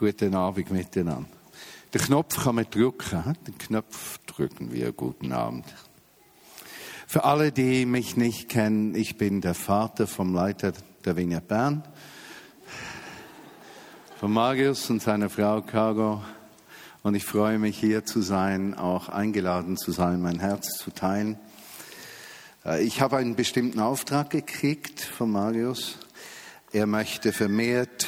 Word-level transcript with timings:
Guten 0.00 0.36
Abend 0.36 0.70
miteinander. 0.70 1.28
Den 1.92 2.00
Knopf 2.00 2.44
kann 2.44 2.54
man 2.54 2.70
drücken. 2.70 3.34
Den 3.44 3.58
Knopf 3.58 4.18
drücken 4.26 4.70
wir. 4.70 4.92
Guten 4.92 5.32
Abend. 5.32 5.64
Für 7.08 7.24
alle, 7.24 7.50
die 7.50 7.84
mich 7.84 8.16
nicht 8.16 8.48
kennen, 8.48 8.94
ich 8.94 9.18
bin 9.18 9.40
der 9.40 9.54
Vater 9.54 10.06
vom 10.06 10.32
Leiter 10.32 10.72
der 11.04 11.16
Vignette 11.16 11.46
Bern, 11.48 11.82
von 14.20 14.32
Marius 14.32 14.88
und 14.88 15.02
seiner 15.02 15.30
Frau 15.30 15.62
Cargo. 15.62 16.22
Und 17.02 17.16
ich 17.16 17.24
freue 17.24 17.58
mich, 17.58 17.76
hier 17.76 18.04
zu 18.04 18.22
sein, 18.22 18.74
auch 18.74 19.08
eingeladen 19.08 19.76
zu 19.76 19.90
sein, 19.90 20.22
mein 20.22 20.38
Herz 20.38 20.78
zu 20.78 20.92
teilen. 20.92 21.40
Äh, 22.64 22.84
ich 22.84 23.00
habe 23.00 23.16
einen 23.16 23.34
bestimmten 23.34 23.80
Auftrag 23.80 24.30
gekriegt 24.30 25.00
von 25.00 25.32
Marius. 25.32 25.98
Er 26.70 26.86
möchte 26.86 27.32
vermehrt 27.32 28.06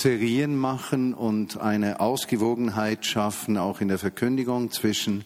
Serien 0.00 0.56
machen 0.56 1.14
und 1.14 1.60
eine 1.60 2.00
Ausgewogenheit 2.00 3.06
schaffen, 3.06 3.58
auch 3.58 3.80
in 3.80 3.88
der 3.88 3.98
Verkündigung 3.98 4.70
zwischen 4.70 5.24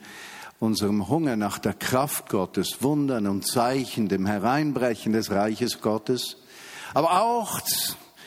unserem 0.61 1.09
Hunger 1.09 1.37
nach 1.37 1.59
der 1.59 1.75
Kraft 1.75 2.29
Gottes, 2.29 2.83
Wundern 2.83 3.27
und 3.27 3.47
Zeichen, 3.47 4.09
dem 4.09 4.27
Hereinbrechen 4.27 5.13
des 5.13 5.31
Reiches 5.31 5.81
Gottes, 5.81 6.39
aber 6.95 7.23
auch 7.23 7.61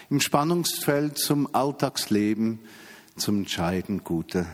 im 0.10 0.22
Spannungsfeld 0.22 1.18
zum 1.18 1.54
Alltagsleben, 1.54 2.60
zum 3.18 3.40
Entscheiden 3.40 4.04
guter, 4.04 4.46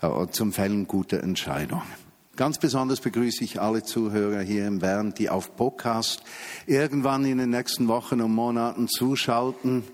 äh, 0.00 0.26
zum 0.30 0.52
Fällen 0.52 0.86
guter 0.86 1.22
Entscheidungen. 1.22 1.82
Ganz 2.36 2.58
besonders 2.58 3.00
begrüße 3.00 3.44
ich 3.44 3.60
alle 3.60 3.82
Zuhörer 3.82 4.40
hier 4.40 4.66
im 4.66 4.78
Bern, 4.78 5.12
die 5.12 5.28
auf 5.28 5.56
Podcast 5.56 6.22
irgendwann 6.66 7.26
in 7.26 7.36
den 7.36 7.50
nächsten 7.50 7.86
Wochen 7.86 8.22
und 8.22 8.34
Monaten 8.34 8.88
zuschalten. 8.88 9.84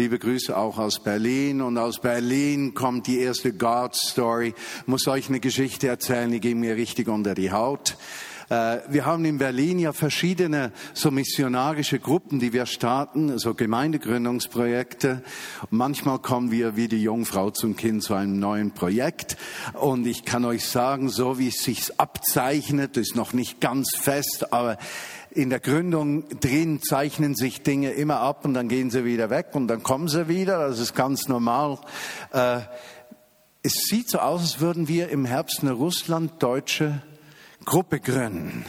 Liebe 0.00 0.18
Grüße 0.18 0.56
auch 0.56 0.78
aus 0.78 1.02
Berlin. 1.02 1.60
Und 1.60 1.76
aus 1.76 2.00
Berlin 2.00 2.72
kommt 2.72 3.06
die 3.06 3.18
erste 3.18 3.52
God 3.52 3.94
Story. 3.94 4.54
Muss 4.86 5.06
euch 5.06 5.28
eine 5.28 5.40
Geschichte 5.40 5.88
erzählen, 5.88 6.30
die 6.30 6.40
ging 6.40 6.58
mir 6.58 6.74
richtig 6.74 7.06
unter 7.06 7.34
die 7.34 7.52
Haut. 7.52 7.98
Äh, 8.48 8.78
wir 8.88 9.04
haben 9.04 9.26
in 9.26 9.36
Berlin 9.36 9.78
ja 9.78 9.92
verschiedene 9.92 10.72
so 10.94 11.10
missionarische 11.10 11.98
Gruppen, 11.98 12.38
die 12.38 12.54
wir 12.54 12.64
starten, 12.64 13.38
so 13.38 13.52
Gemeindegründungsprojekte. 13.52 15.22
manchmal 15.68 16.18
kommen 16.18 16.50
wir 16.50 16.76
wie 16.76 16.88
die 16.88 17.02
Jungfrau 17.02 17.50
zum 17.50 17.76
Kind 17.76 18.02
zu 18.02 18.14
einem 18.14 18.38
neuen 18.38 18.72
Projekt. 18.72 19.36
Und 19.74 20.06
ich 20.06 20.24
kann 20.24 20.46
euch 20.46 20.64
sagen, 20.64 21.10
so 21.10 21.38
wie 21.38 21.48
es 21.48 21.62
sich 21.62 22.00
abzeichnet, 22.00 22.96
ist 22.96 23.16
noch 23.16 23.34
nicht 23.34 23.60
ganz 23.60 23.90
fest, 23.96 24.50
aber 24.50 24.78
in 25.32 25.50
der 25.50 25.60
Gründung 25.60 26.28
drin 26.40 26.80
zeichnen 26.82 27.34
sich 27.34 27.62
Dinge 27.62 27.92
immer 27.92 28.20
ab 28.20 28.44
und 28.44 28.54
dann 28.54 28.68
gehen 28.68 28.90
sie 28.90 29.04
wieder 29.04 29.30
weg 29.30 29.48
und 29.52 29.68
dann 29.68 29.82
kommen 29.82 30.08
sie 30.08 30.28
wieder. 30.28 30.68
Das 30.68 30.78
ist 30.80 30.94
ganz 30.94 31.28
normal. 31.28 31.78
Äh, 32.32 32.60
es 33.62 33.74
sieht 33.88 34.10
so 34.10 34.18
aus, 34.18 34.40
als 34.40 34.60
würden 34.60 34.88
wir 34.88 35.10
im 35.10 35.24
Herbst 35.24 35.60
eine 35.60 35.72
russlanddeutsche 35.72 37.02
Gruppe 37.64 38.00
gründen. 38.00 38.64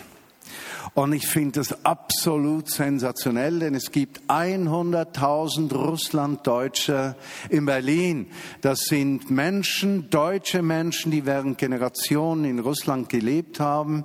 Und 0.93 1.13
ich 1.13 1.25
finde 1.25 1.59
das 1.59 1.85
absolut 1.85 2.69
sensationell, 2.69 3.59
denn 3.59 3.75
es 3.75 3.91
gibt 3.91 4.19
100.000 4.27 5.73
Russlanddeutsche 5.73 7.15
in 7.49 7.65
Berlin. 7.65 8.27
Das 8.59 8.81
sind 8.81 9.31
Menschen, 9.31 10.09
deutsche 10.09 10.61
Menschen, 10.61 11.11
die 11.11 11.25
während 11.25 11.57
Generationen 11.57 12.43
in 12.43 12.59
Russland 12.59 13.07
gelebt 13.07 13.61
haben 13.61 14.03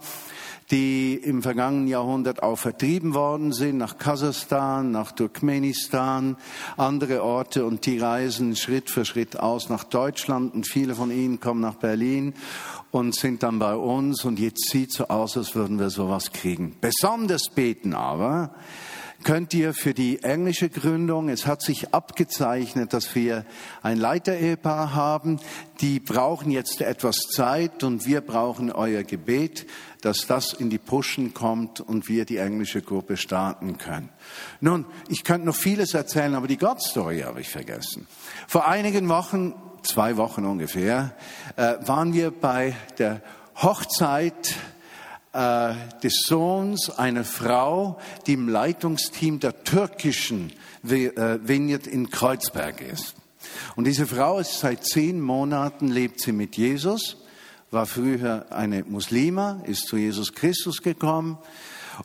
die 0.70 1.14
im 1.14 1.42
vergangenen 1.42 1.86
Jahrhundert 1.86 2.42
auch 2.42 2.56
vertrieben 2.56 3.14
worden 3.14 3.52
sind 3.52 3.78
nach 3.78 3.98
Kasachstan, 3.98 4.90
nach 4.90 5.12
Turkmenistan, 5.12 6.36
andere 6.76 7.22
Orte 7.22 7.64
und 7.64 7.86
die 7.86 7.98
reisen 7.98 8.56
Schritt 8.56 8.90
für 8.90 9.04
Schritt 9.04 9.38
aus 9.38 9.68
nach 9.68 9.84
Deutschland 9.84 10.54
und 10.54 10.66
viele 10.68 10.94
von 10.94 11.10
ihnen 11.10 11.38
kommen 11.38 11.60
nach 11.60 11.76
Berlin 11.76 12.34
und 12.90 13.14
sind 13.14 13.42
dann 13.42 13.58
bei 13.58 13.74
uns 13.74 14.24
und 14.24 14.38
jetzt 14.38 14.70
sieht 14.70 14.92
so 14.92 15.08
aus, 15.08 15.36
als 15.36 15.54
würden 15.54 15.78
wir 15.78 15.90
sowas 15.90 16.32
kriegen. 16.32 16.76
Besonders 16.80 17.48
beten 17.54 17.94
aber 17.94 18.54
könnt 19.22 19.54
ihr 19.54 19.74
für 19.74 19.94
die 19.94 20.22
englische 20.22 20.68
Gründung, 20.68 21.28
es 21.28 21.46
hat 21.46 21.62
sich 21.62 21.92
abgezeichnet, 21.94 22.92
dass 22.92 23.14
wir 23.14 23.44
ein 23.82 23.98
Leiterehepaar 23.98 24.94
haben, 24.94 25.40
die 25.80 26.00
brauchen 26.00 26.50
jetzt 26.50 26.80
etwas 26.80 27.16
Zeit 27.34 27.82
und 27.82 28.06
wir 28.06 28.20
brauchen 28.20 28.70
euer 28.70 29.02
Gebet, 29.02 29.66
dass 30.00 30.26
das 30.26 30.52
in 30.52 30.70
die 30.70 30.78
Pushen 30.78 31.34
kommt 31.34 31.80
und 31.80 32.08
wir 32.08 32.24
die 32.24 32.36
englische 32.36 32.82
Gruppe 32.82 33.16
starten 33.16 33.78
können. 33.78 34.10
Nun, 34.60 34.86
ich 35.08 35.24
könnte 35.24 35.46
noch 35.46 35.56
vieles 35.56 35.94
erzählen, 35.94 36.34
aber 36.34 36.46
die 36.46 36.58
God 36.58 36.80
Story 36.80 37.20
habe 37.20 37.40
ich 37.40 37.48
vergessen. 37.48 38.06
Vor 38.46 38.68
einigen 38.68 39.08
Wochen, 39.08 39.54
zwei 39.82 40.16
Wochen 40.16 40.44
ungefähr, 40.44 41.14
äh, 41.56 41.74
waren 41.80 42.12
wir 42.12 42.30
bei 42.30 42.76
der 42.98 43.22
Hochzeit 43.56 44.54
äh, 45.36 46.00
des 46.00 46.22
Sohns 46.26 46.90
einer 46.90 47.24
Frau, 47.24 47.98
die 48.26 48.32
im 48.32 48.48
Leitungsteam 48.48 49.38
der 49.38 49.64
türkischen 49.64 50.52
äh, 50.88 51.38
Vineyard 51.42 51.86
in 51.86 52.10
Kreuzberg 52.10 52.80
ist. 52.80 53.14
Und 53.76 53.86
diese 53.86 54.06
Frau 54.06 54.38
ist 54.38 54.58
seit 54.58 54.84
zehn 54.84 55.20
Monaten, 55.20 55.88
lebt 55.88 56.20
sie 56.20 56.32
mit 56.32 56.56
Jesus, 56.56 57.18
war 57.70 57.86
früher 57.86 58.46
eine 58.50 58.84
Muslima, 58.84 59.60
ist 59.66 59.86
zu 59.86 59.96
Jesus 59.96 60.32
Christus 60.32 60.82
gekommen 60.82 61.38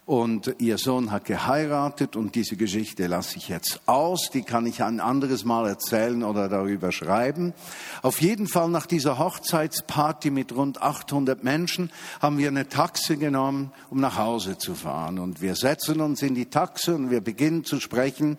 und 0.05 0.55
ihr 0.59 0.77
Sohn 0.77 1.11
hat 1.11 1.25
geheiratet 1.25 2.15
und 2.15 2.35
diese 2.35 2.55
Geschichte 2.55 3.07
lasse 3.07 3.37
ich 3.37 3.49
jetzt 3.49 3.81
aus, 3.85 4.29
die 4.31 4.43
kann 4.43 4.65
ich 4.65 4.83
ein 4.83 4.99
anderes 4.99 5.45
Mal 5.45 5.67
erzählen 5.67 6.23
oder 6.23 6.49
darüber 6.49 6.91
schreiben. 6.91 7.53
Auf 8.01 8.21
jeden 8.21 8.47
Fall 8.47 8.69
nach 8.69 8.85
dieser 8.85 9.19
Hochzeitsparty 9.19 10.31
mit 10.31 10.55
rund 10.55 10.81
800 10.81 11.43
Menschen 11.43 11.91
haben 12.21 12.37
wir 12.37 12.47
eine 12.47 12.67
Taxe 12.69 13.17
genommen, 13.17 13.71
um 13.89 13.99
nach 13.99 14.17
Hause 14.17 14.57
zu 14.57 14.75
fahren. 14.75 15.19
Und 15.19 15.41
wir 15.41 15.55
setzen 15.55 16.01
uns 16.01 16.21
in 16.21 16.35
die 16.35 16.47
Taxe 16.47 16.95
und 16.95 17.09
wir 17.09 17.21
beginnen 17.21 17.63
zu 17.63 17.79
sprechen 17.79 18.37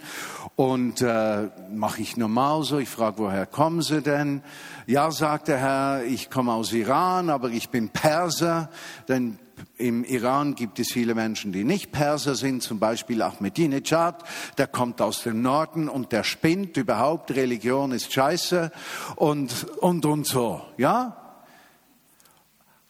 und 0.56 1.02
äh, 1.02 1.48
mache 1.72 2.02
ich 2.02 2.16
normal 2.16 2.62
so. 2.64 2.78
Ich 2.78 2.88
frage, 2.88 3.18
woher 3.18 3.46
kommen 3.46 3.82
Sie 3.82 4.02
denn? 4.02 4.42
Ja, 4.86 5.10
sagt 5.10 5.48
der 5.48 5.58
Herr, 5.58 6.04
ich 6.04 6.30
komme 6.30 6.52
aus 6.52 6.72
Iran, 6.72 7.30
aber 7.30 7.50
ich 7.50 7.70
bin 7.70 7.88
Perser, 7.88 8.68
denn 9.08 9.38
im 9.78 10.04
Iran 10.04 10.54
gibt 10.54 10.78
es 10.78 10.92
viele 10.92 11.14
Menschen, 11.14 11.52
die 11.52 11.64
nicht 11.64 11.92
Perser 11.92 12.34
sind, 12.34 12.62
zum 12.62 12.78
Beispiel 12.78 13.22
Ahmadinejad, 13.22 14.22
der 14.58 14.66
kommt 14.66 15.00
aus 15.00 15.22
dem 15.22 15.42
Norden 15.42 15.88
und 15.88 16.12
der 16.12 16.24
spinnt 16.24 16.76
überhaupt, 16.76 17.30
Religion 17.30 17.92
ist 17.92 18.12
scheiße 18.12 18.70
und, 19.16 19.66
und, 19.78 20.06
und 20.06 20.26
so, 20.26 20.62
ja? 20.76 21.16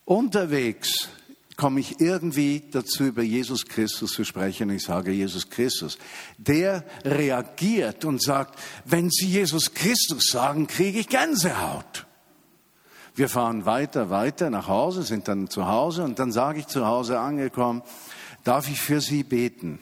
Unterwegs 0.04 1.08
komme 1.56 1.80
ich 1.80 2.00
irgendwie 2.00 2.62
dazu, 2.70 3.04
über 3.04 3.22
Jesus 3.22 3.66
Christus 3.66 4.12
zu 4.12 4.24
sprechen. 4.24 4.68
Ich 4.70 4.82
sage 4.82 5.12
Jesus 5.12 5.48
Christus. 5.48 5.96
Der 6.36 6.84
reagiert 7.04 8.04
und 8.04 8.20
sagt, 8.20 8.58
wenn 8.84 9.10
Sie 9.10 9.28
Jesus 9.28 9.72
Christus 9.72 10.26
sagen, 10.26 10.66
kriege 10.66 10.98
ich 10.98 11.08
Gänsehaut. 11.08 12.06
Wir 13.14 13.28
fahren 13.28 13.66
weiter, 13.66 14.08
weiter 14.08 14.48
nach 14.48 14.68
Hause, 14.68 15.02
sind 15.02 15.28
dann 15.28 15.48
zu 15.48 15.66
Hause 15.66 16.02
und 16.02 16.18
dann 16.18 16.32
sage 16.32 16.60
ich 16.60 16.66
zu 16.66 16.86
Hause 16.86 17.20
angekommen, 17.20 17.82
darf 18.44 18.70
ich 18.70 18.80
für 18.80 19.00
Sie 19.00 19.22
beten? 19.22 19.80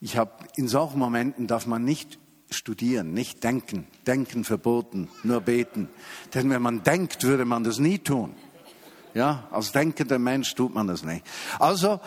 Ich 0.00 0.16
habe 0.16 0.32
in 0.56 0.68
solchen 0.68 0.98
Momenten 0.98 1.46
darf 1.46 1.66
man 1.66 1.84
nicht 1.84 2.18
studieren, 2.50 3.12
nicht 3.12 3.44
denken, 3.44 3.86
denken 4.06 4.44
verboten, 4.44 5.08
nur 5.22 5.42
beten. 5.42 5.90
Denn 6.32 6.48
wenn 6.48 6.62
man 6.62 6.82
denkt, 6.82 7.24
würde 7.24 7.44
man 7.44 7.62
das 7.62 7.78
nie 7.78 7.98
tun. 7.98 8.34
Ja, 9.14 9.48
als 9.50 9.72
denkender 9.72 10.18
Mensch 10.18 10.54
tut 10.54 10.74
man 10.74 10.86
das 10.86 11.02
nicht. 11.02 11.24
Also 11.58 12.00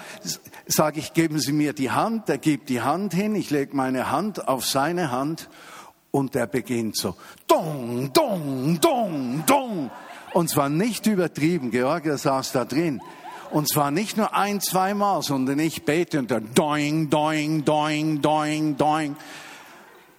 sage 0.65 0.99
ich, 0.99 1.13
geben 1.13 1.39
Sie 1.39 1.51
mir 1.51 1.73
die 1.73 1.91
Hand, 1.91 2.29
er 2.29 2.37
gibt 2.37 2.69
die 2.69 2.81
Hand 2.81 3.13
hin, 3.13 3.35
ich 3.35 3.49
lege 3.49 3.75
meine 3.75 4.11
Hand 4.11 4.47
auf 4.47 4.65
seine 4.65 5.11
Hand 5.11 5.49
und 6.11 6.35
der 6.35 6.47
beginnt 6.47 6.97
so, 6.97 7.15
dong, 7.47 8.11
dong, 8.13 8.79
dong, 8.79 9.43
dong. 9.47 9.91
Und 10.33 10.49
zwar 10.49 10.69
nicht 10.69 11.07
übertrieben, 11.07 11.71
Georg, 11.71 12.03
der 12.03 12.17
saß 12.17 12.51
da 12.51 12.65
drin. 12.65 13.01
Und 13.49 13.67
zwar 13.67 13.91
nicht 13.91 14.15
nur 14.15 14.33
ein, 14.33 14.61
zweimal, 14.61 15.21
sondern 15.23 15.59
ich 15.59 15.83
bete 15.83 16.19
und 16.19 16.31
dann 16.31 16.53
doing, 16.53 17.09
doing, 17.09 17.65
doing, 17.65 18.21
doing, 18.21 18.77
doing. 18.77 19.15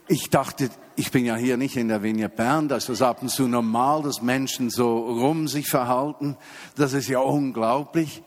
Ich 0.07 0.29
dachte, 0.29 0.69
ich 0.95 1.09
bin 1.09 1.25
ja 1.25 1.35
hier 1.35 1.57
nicht 1.57 1.75
in 1.75 1.87
der 1.87 2.03
Vinia 2.03 2.27
Bern, 2.27 2.67
da 2.67 2.75
ist 2.75 2.89
das 2.89 3.01
ab 3.01 3.23
und 3.23 3.29
zu 3.29 3.47
normal, 3.47 4.03
dass 4.03 4.21
Menschen 4.21 4.69
so 4.69 4.97
rum 4.97 5.47
sich 5.47 5.67
verhalten. 5.67 6.37
Das 6.75 6.93
ist 6.93 7.07
ja 7.07 7.19
unglaublich. 7.19 8.21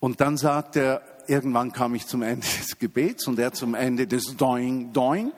Und 0.00 0.20
dann 0.20 0.36
sagt 0.36 0.74
er, 0.74 1.02
irgendwann 1.28 1.72
kam 1.72 1.94
ich 1.94 2.08
zum 2.08 2.22
Ende 2.22 2.46
des 2.58 2.78
Gebets 2.78 3.28
und 3.28 3.38
er 3.38 3.52
zum 3.52 3.74
Ende 3.74 4.08
des 4.08 4.36
Doing, 4.36 4.92
Doing. 4.92 5.30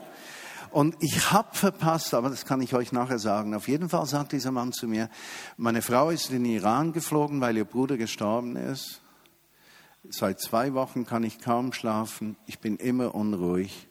Und 0.75 0.97
ich 0.99 1.31
habe 1.31 1.55
verpasst, 1.55 2.15
aber 2.15 2.31
das 2.31 2.47
kann 2.47 2.61
ich 2.61 2.75
euch 2.75 2.91
nachher 2.91 3.21
sagen. 3.21 3.55
Auf 3.55 3.69
jeden 3.69 3.89
Fall 3.89 4.07
sagt 4.07 4.33
dieser 4.33 4.51
Mann 4.51 4.73
zu 4.73 4.89
mir, 4.89 5.09
meine 5.57 5.83
Frau 5.83 6.11
ist 6.11 6.31
in 6.31 6.43
den 6.43 6.53
Iran 6.53 6.93
geflogen, 6.93 7.41
weil 7.41 7.57
ihr 7.57 7.65
Bruder 7.65 7.97
gestorben 7.97 8.57
ist. 8.57 9.01
Seit 10.11 10.41
zwei 10.41 10.75
Wochen 10.75 11.07
kann 11.07 11.23
ich 11.23 11.39
kaum 11.39 11.73
schlafen. 11.73 12.37
Ich 12.47 12.59
bin 12.59 12.77
immer 12.79 13.15
unruhig. 13.15 13.87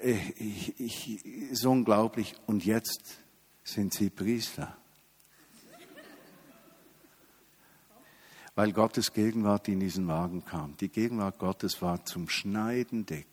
ich, 0.00 0.80
ich, 0.80 1.24
ist 1.24 1.64
unglaublich. 1.64 2.34
Und 2.46 2.64
jetzt 2.64 3.18
sind 3.62 3.94
sie 3.94 4.10
Priester. 4.10 4.76
Weil 8.56 8.72
Gottes 8.72 9.12
Gegenwart 9.12 9.68
in 9.68 9.78
diesen 9.78 10.08
Wagen 10.08 10.44
kam. 10.44 10.76
Die 10.78 10.88
Gegenwart 10.88 11.38
Gottes 11.38 11.80
war 11.82 12.04
zum 12.04 12.28
Schneiden 12.28 13.06
dick. 13.06 13.28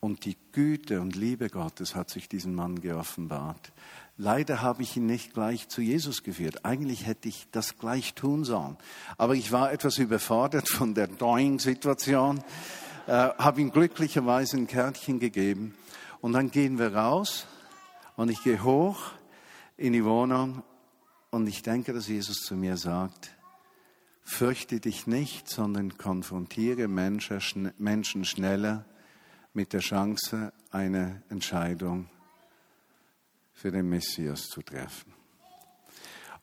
Und 0.00 0.24
die 0.24 0.36
Güte 0.52 1.00
und 1.00 1.16
Liebe 1.16 1.48
Gottes 1.48 1.94
hat 1.94 2.10
sich 2.10 2.28
diesem 2.28 2.54
Mann 2.54 2.80
geoffenbart. 2.80 3.72
Leider 4.16 4.62
habe 4.62 4.82
ich 4.82 4.96
ihn 4.96 5.06
nicht 5.06 5.34
gleich 5.34 5.68
zu 5.68 5.80
Jesus 5.80 6.22
geführt. 6.22 6.64
Eigentlich 6.64 7.06
hätte 7.06 7.28
ich 7.28 7.48
das 7.52 7.78
gleich 7.78 8.14
tun 8.14 8.44
sollen. 8.44 8.76
Aber 9.16 9.34
ich 9.34 9.52
war 9.52 9.72
etwas 9.72 9.98
überfordert 9.98 10.68
von 10.68 10.94
der 10.94 11.06
Doing-Situation, 11.06 12.42
äh, 13.06 13.12
habe 13.12 13.60
ihm 13.60 13.72
glücklicherweise 13.72 14.56
ein 14.56 14.66
Kärtchen 14.66 15.18
gegeben. 15.18 15.74
Und 16.20 16.32
dann 16.32 16.50
gehen 16.50 16.78
wir 16.78 16.94
raus 16.94 17.46
und 18.16 18.30
ich 18.30 18.42
gehe 18.42 18.62
hoch 18.62 19.12
in 19.76 19.92
die 19.92 20.04
Wohnung 20.04 20.62
und 21.30 21.46
ich 21.46 21.62
denke, 21.62 21.92
dass 21.92 22.08
Jesus 22.08 22.38
zu 22.38 22.56
mir 22.56 22.76
sagt, 22.76 23.30
fürchte 24.22 24.80
dich 24.80 25.06
nicht, 25.06 25.48
sondern 25.48 25.96
konfrontiere 25.96 26.88
Menschen 26.88 28.24
schneller 28.24 28.84
mit 29.58 29.72
der 29.72 29.80
Chance, 29.80 30.52
eine 30.70 31.24
Entscheidung 31.30 32.08
für 33.52 33.72
den 33.72 33.88
Messias 33.88 34.42
zu 34.42 34.62
treffen. 34.62 35.12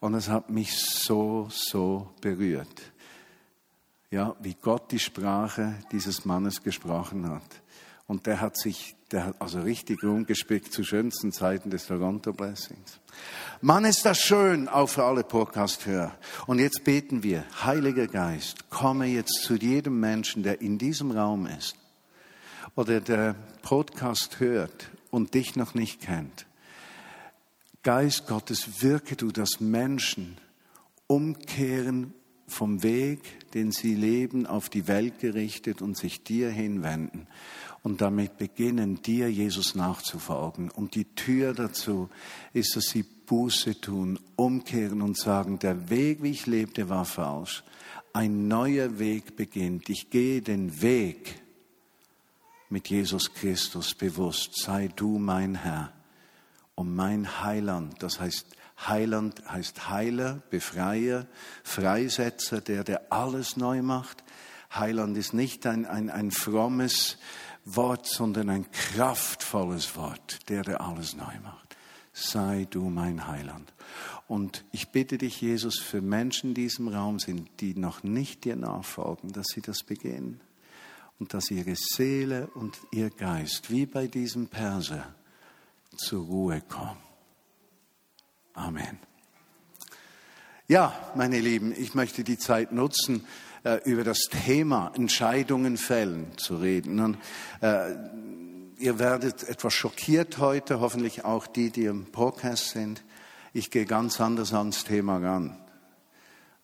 Und 0.01 0.15
es 0.15 0.27
hat 0.27 0.50
mich 0.50 0.77
so, 0.77 1.47
so 1.50 2.13
berührt. 2.19 2.91
Ja, 4.12 4.35
wie 4.41 4.57
Gott 4.62 4.91
die 4.91 5.00
Sprache 5.00 5.75
dieses 5.94 6.25
Mannes 6.25 6.62
gesprochen 6.62 7.29
hat. 7.29 7.62
Und 8.06 8.27
der 8.27 8.41
hat 8.41 8.57
sich, 8.57 8.97
der 9.13 9.27
hat 9.27 9.41
also 9.41 9.62
richtig 9.62 10.03
rumgespickt 10.03 10.73
zu 10.73 10.83
schönsten 10.83 11.31
Zeiten 11.31 11.69
des 11.69 11.88
Toronto 11.88 12.33
Blessings. 12.33 13.00
Mann, 13.62 13.85
ist 13.85 14.06
das 14.06 14.19
schön, 14.19 14.67
auch 14.67 14.89
für 14.89 15.06
alle 15.06 15.23
Podcast-Hörer. 15.23 16.17
Und 16.47 16.59
jetzt 16.59 16.83
beten 16.83 17.23
wir, 17.23 17.45
Heiliger 17.63 18.07
Geist, 18.07 18.69
komme 18.69 19.06
jetzt 19.06 19.41
zu 19.44 19.56
jedem 19.56 20.01
Menschen, 20.01 20.44
der 20.44 20.59
in 20.59 20.77
diesem 20.77 21.12
Raum 21.12 21.47
ist 21.47 21.77
oder 22.75 23.00
der 23.00 23.36
Podcast 23.62 24.39
hört 24.39 24.89
und 25.10 25.33
dich 25.33 25.56
noch 25.56 25.74
nicht 25.74 26.01
kennt. 26.01 26.45
Geist 27.83 28.27
Gottes, 28.27 28.81
wirke 28.81 29.16
du, 29.16 29.31
dass 29.31 29.60
Menschen 29.60 30.38
umkehren 31.07 32.13
vom 32.48 32.83
Weg, 32.83 33.51
den 33.51 33.72
sie 33.72 33.95
leben, 33.95 34.45
auf 34.45 34.69
die 34.69 34.88
Welt 34.88 35.19
gerichtet 35.19 35.81
und 35.81 35.98
sich 35.98 36.24
dir 36.24 36.50
hinwenden 36.50 37.27
und 37.81 38.01
damit 38.01 38.38
beginnen, 38.38 39.01
dir 39.01 39.31
Jesus 39.31 39.75
nachzufolgen. 39.75 40.69
Und 40.72 40.95
die 40.95 41.06
Tür 41.16 41.54
dazu 41.54 42.10
ist, 42.54 42.75
dass 42.75 42.86
sie 42.86 43.04
Buße 43.04 43.80
tun, 43.81 44.19
umkehren 44.36 45.01
und 45.01 45.18
sagen, 45.18 45.60
der 45.60 45.89
Weg, 45.89 46.22
wie 46.22 46.31
ich 46.31 46.45
lebte, 46.45 46.89
war 46.89 47.06
falsch. 47.06 47.63
Ein 48.13 48.48
neuer 48.48 49.00
Weg 49.00 49.36
beginnt. 49.36 49.89
Ich 49.89 50.10
gehe 50.10 50.42
den 50.42 50.81
Weg 50.81 51.44
mit 52.69 52.89
Jesus 52.89 53.33
Christus 53.33 53.94
bewusst. 53.94 54.57
Sei 54.57 54.89
du 54.95 55.19
mein 55.19 55.56
Herr 55.56 55.91
um 56.75 56.94
mein 56.94 57.41
Heiland. 57.41 58.03
Das 58.03 58.19
heißt, 58.19 58.47
Heiland 58.77 59.41
heißt 59.50 59.89
Heiler, 59.89 60.41
Befreier, 60.50 61.25
Freisetzer, 61.63 62.62
der, 62.62 62.83
der 62.83 63.12
alles 63.12 63.56
neu 63.56 63.81
macht. 63.81 64.23
Heiland 64.73 65.17
ist 65.17 65.33
nicht 65.33 65.65
ein, 65.65 65.85
ein, 65.85 66.09
ein 66.09 66.31
frommes 66.31 67.17
Wort, 67.63 68.06
sondern 68.06 68.50
ein 68.50 68.69
kraftvolles 68.71 69.95
Wort, 69.95 70.50
der, 70.50 70.63
der 70.63 70.81
alles 70.81 71.15
neu 71.15 71.39
macht. 71.41 71.77
Sei 72.12 72.67
du 72.69 72.89
mein 72.89 73.27
Heiland. 73.27 73.73
Und 74.27 74.65
ich 74.71 74.89
bitte 74.89 75.17
dich, 75.17 75.39
Jesus, 75.39 75.79
für 75.79 76.01
Menschen, 76.01 76.50
in 76.50 76.56
diesem 76.56 76.88
Raum 76.88 77.19
sind, 77.19 77.50
die 77.62 77.75
noch 77.75 78.03
nicht 78.03 78.44
dir 78.44 78.56
nachfolgen, 78.56 79.31
dass 79.31 79.47
sie 79.53 79.62
das 79.62 79.83
beginnen 79.83 80.41
und 81.19 81.33
dass 81.33 81.51
ihre 81.51 81.75
Seele 81.75 82.47
und 82.56 82.77
ihr 82.91 83.09
Geist, 83.09 83.71
wie 83.71 83.85
bei 83.85 84.07
diesem 84.07 84.47
Perser, 84.47 85.15
zur 85.95 86.25
Ruhe 86.25 86.62
kommen. 86.62 87.01
Amen. 88.53 89.00
Ja, 90.67 91.12
meine 91.15 91.39
Lieben, 91.39 91.73
ich 91.77 91.94
möchte 91.94 92.23
die 92.23 92.38
Zeit 92.38 92.71
nutzen, 92.71 93.25
äh, 93.63 93.81
über 93.85 94.03
das 94.03 94.21
Thema 94.29 94.91
Entscheidungen 94.95 95.77
fällen 95.77 96.38
zu 96.38 96.57
reden. 96.57 97.00
Und, 97.00 97.17
äh, 97.62 97.95
ihr 98.77 99.00
werdet 99.00 99.44
etwas 99.44 99.73
schockiert 99.73 100.38
heute, 100.38 100.79
hoffentlich 100.79 101.23
auch 101.23 101.47
die, 101.47 101.69
die 101.69 101.85
im 101.85 102.06
Podcast 102.06 102.69
sind. 102.69 103.03
Ich 103.53 103.71
gehe 103.71 103.85
ganz 103.85 104.19
anders 104.19 104.53
ans 104.53 104.83
Thema 104.83 105.17
ran. 105.17 105.57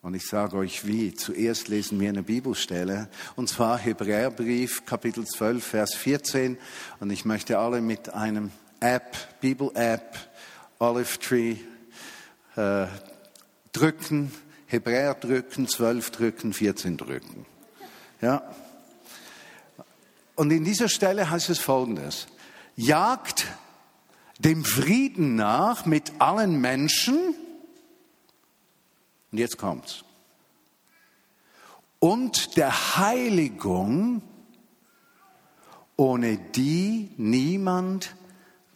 Und 0.01 0.15
ich 0.15 0.25
sage 0.25 0.57
euch 0.57 0.87
wie. 0.87 1.13
Zuerst 1.13 1.67
lesen 1.67 1.99
wir 1.99 2.09
eine 2.09 2.23
Bibelstelle, 2.23 3.07
und 3.35 3.49
zwar 3.49 3.77
Hebräerbrief, 3.77 4.83
Kapitel 4.87 5.25
12, 5.27 5.63
Vers 5.63 5.93
14. 5.93 6.57
Und 6.99 7.11
ich 7.11 7.23
möchte 7.23 7.59
alle 7.59 7.81
mit 7.81 8.11
einem 8.11 8.51
App, 8.79 9.15
Bibel-App, 9.41 10.17
Olive 10.79 11.19
Tree 11.19 11.57
äh, 12.55 12.87
drücken, 13.73 14.31
Hebräer 14.65 15.13
drücken, 15.13 15.67
12 15.67 16.09
drücken, 16.09 16.53
14 16.53 16.97
drücken. 16.97 17.45
Ja. 18.21 18.41
Und 20.33 20.49
in 20.49 20.63
dieser 20.63 20.89
Stelle 20.89 21.29
heißt 21.29 21.51
es 21.51 21.59
folgendes. 21.59 22.25
Jagt 22.75 23.45
dem 24.39 24.65
Frieden 24.65 25.35
nach 25.35 25.85
mit 25.85 26.13
allen 26.17 26.59
Menschen. 26.59 27.35
Und 29.31 29.37
jetzt 29.37 29.57
kommt's. 29.57 30.03
Und 31.99 32.57
der 32.57 32.97
Heiligung, 32.97 34.21
ohne 35.95 36.37
die 36.37 37.11
niemand 37.17 38.15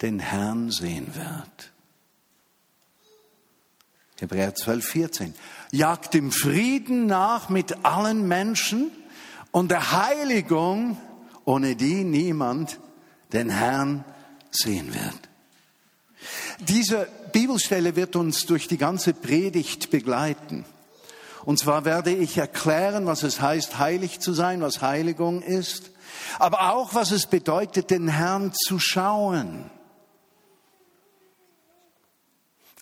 den 0.02 0.18
Herrn 0.18 0.70
sehen 0.70 1.14
wird. 1.14 1.72
Hebräer 4.18 4.54
12, 4.54 4.86
14. 4.86 5.34
Jagt 5.72 6.14
dem 6.14 6.30
Frieden 6.30 7.06
nach 7.06 7.48
mit 7.48 7.84
allen 7.84 8.26
Menschen 8.26 8.90
und 9.50 9.70
der 9.70 9.92
Heiligung, 9.92 10.96
ohne 11.44 11.76
die 11.76 12.04
niemand 12.04 12.80
den 13.32 13.50
Herrn 13.50 14.04
sehen 14.50 14.94
wird. 14.94 15.25
Diese 16.60 17.08
Bibelstelle 17.32 17.96
wird 17.96 18.16
uns 18.16 18.46
durch 18.46 18.66
die 18.68 18.78
ganze 18.78 19.12
Predigt 19.12 19.90
begleiten. 19.90 20.64
Und 21.44 21.58
zwar 21.58 21.84
werde 21.84 22.12
ich 22.12 22.38
erklären, 22.38 23.06
was 23.06 23.22
es 23.22 23.40
heißt, 23.40 23.78
heilig 23.78 24.20
zu 24.20 24.32
sein, 24.32 24.62
was 24.62 24.82
Heiligung 24.82 25.42
ist, 25.42 25.90
aber 26.38 26.72
auch, 26.72 26.94
was 26.94 27.12
es 27.12 27.26
bedeutet, 27.26 27.90
den 27.90 28.08
Herrn 28.08 28.52
zu 28.52 28.78
schauen. 28.78 29.70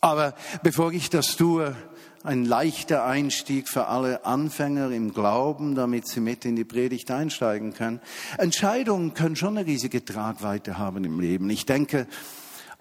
Aber 0.00 0.34
bevor 0.62 0.92
ich 0.92 1.10
das 1.10 1.36
tue, 1.36 1.74
ein 2.22 2.46
leichter 2.46 3.04
Einstieg 3.04 3.68
für 3.68 3.86
alle 3.86 4.24
Anfänger 4.24 4.90
im 4.90 5.12
Glauben, 5.12 5.74
damit 5.74 6.08
sie 6.08 6.20
mit 6.20 6.46
in 6.46 6.56
die 6.56 6.64
Predigt 6.64 7.10
einsteigen 7.10 7.74
können. 7.74 8.00
Entscheidungen 8.38 9.12
können 9.12 9.36
schon 9.36 9.58
eine 9.58 9.66
riesige 9.66 10.04
Tragweite 10.04 10.78
haben 10.78 11.04
im 11.04 11.20
Leben. 11.20 11.50
Ich 11.50 11.66
denke 11.66 12.06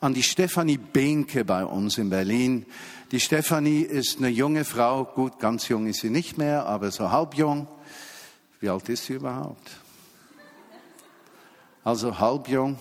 an 0.04 0.14
die 0.14 0.22
Stefanie 0.22 0.78
Behnke 0.78 1.46
bei 1.46 1.64
uns 1.64 1.98
in 1.98 2.10
Berlin. 2.10 2.66
Die 3.12 3.22
Stefanie 3.22 3.84
ist 3.84 4.18
eine 4.18 4.28
junge 4.28 4.66
Frau, 4.66 5.06
gut, 5.06 5.40
ganz 5.40 5.70
jung 5.70 5.88
ist 5.88 6.02
sie 6.02 6.10
nicht 6.10 6.38
mehr, 6.38 6.66
aber 6.66 6.92
so 6.92 7.10
halb 7.10 7.36
jung. 7.36 7.70
Wie 8.60 8.68
alt 8.68 8.90
ist 8.90 9.06
sie 9.06 9.14
überhaupt? 9.14 9.72
Also 11.86 12.20
halb 12.20 12.50
jung, 12.50 12.78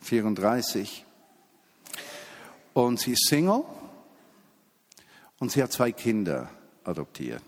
34. 0.00 1.04
Und 2.72 2.98
sie 2.98 3.12
ist 3.12 3.28
Single 3.28 3.64
und 5.38 5.52
sie 5.52 5.62
hat 5.62 5.72
zwei 5.72 5.92
Kinder 5.92 6.48
adoptiert. 6.82 7.42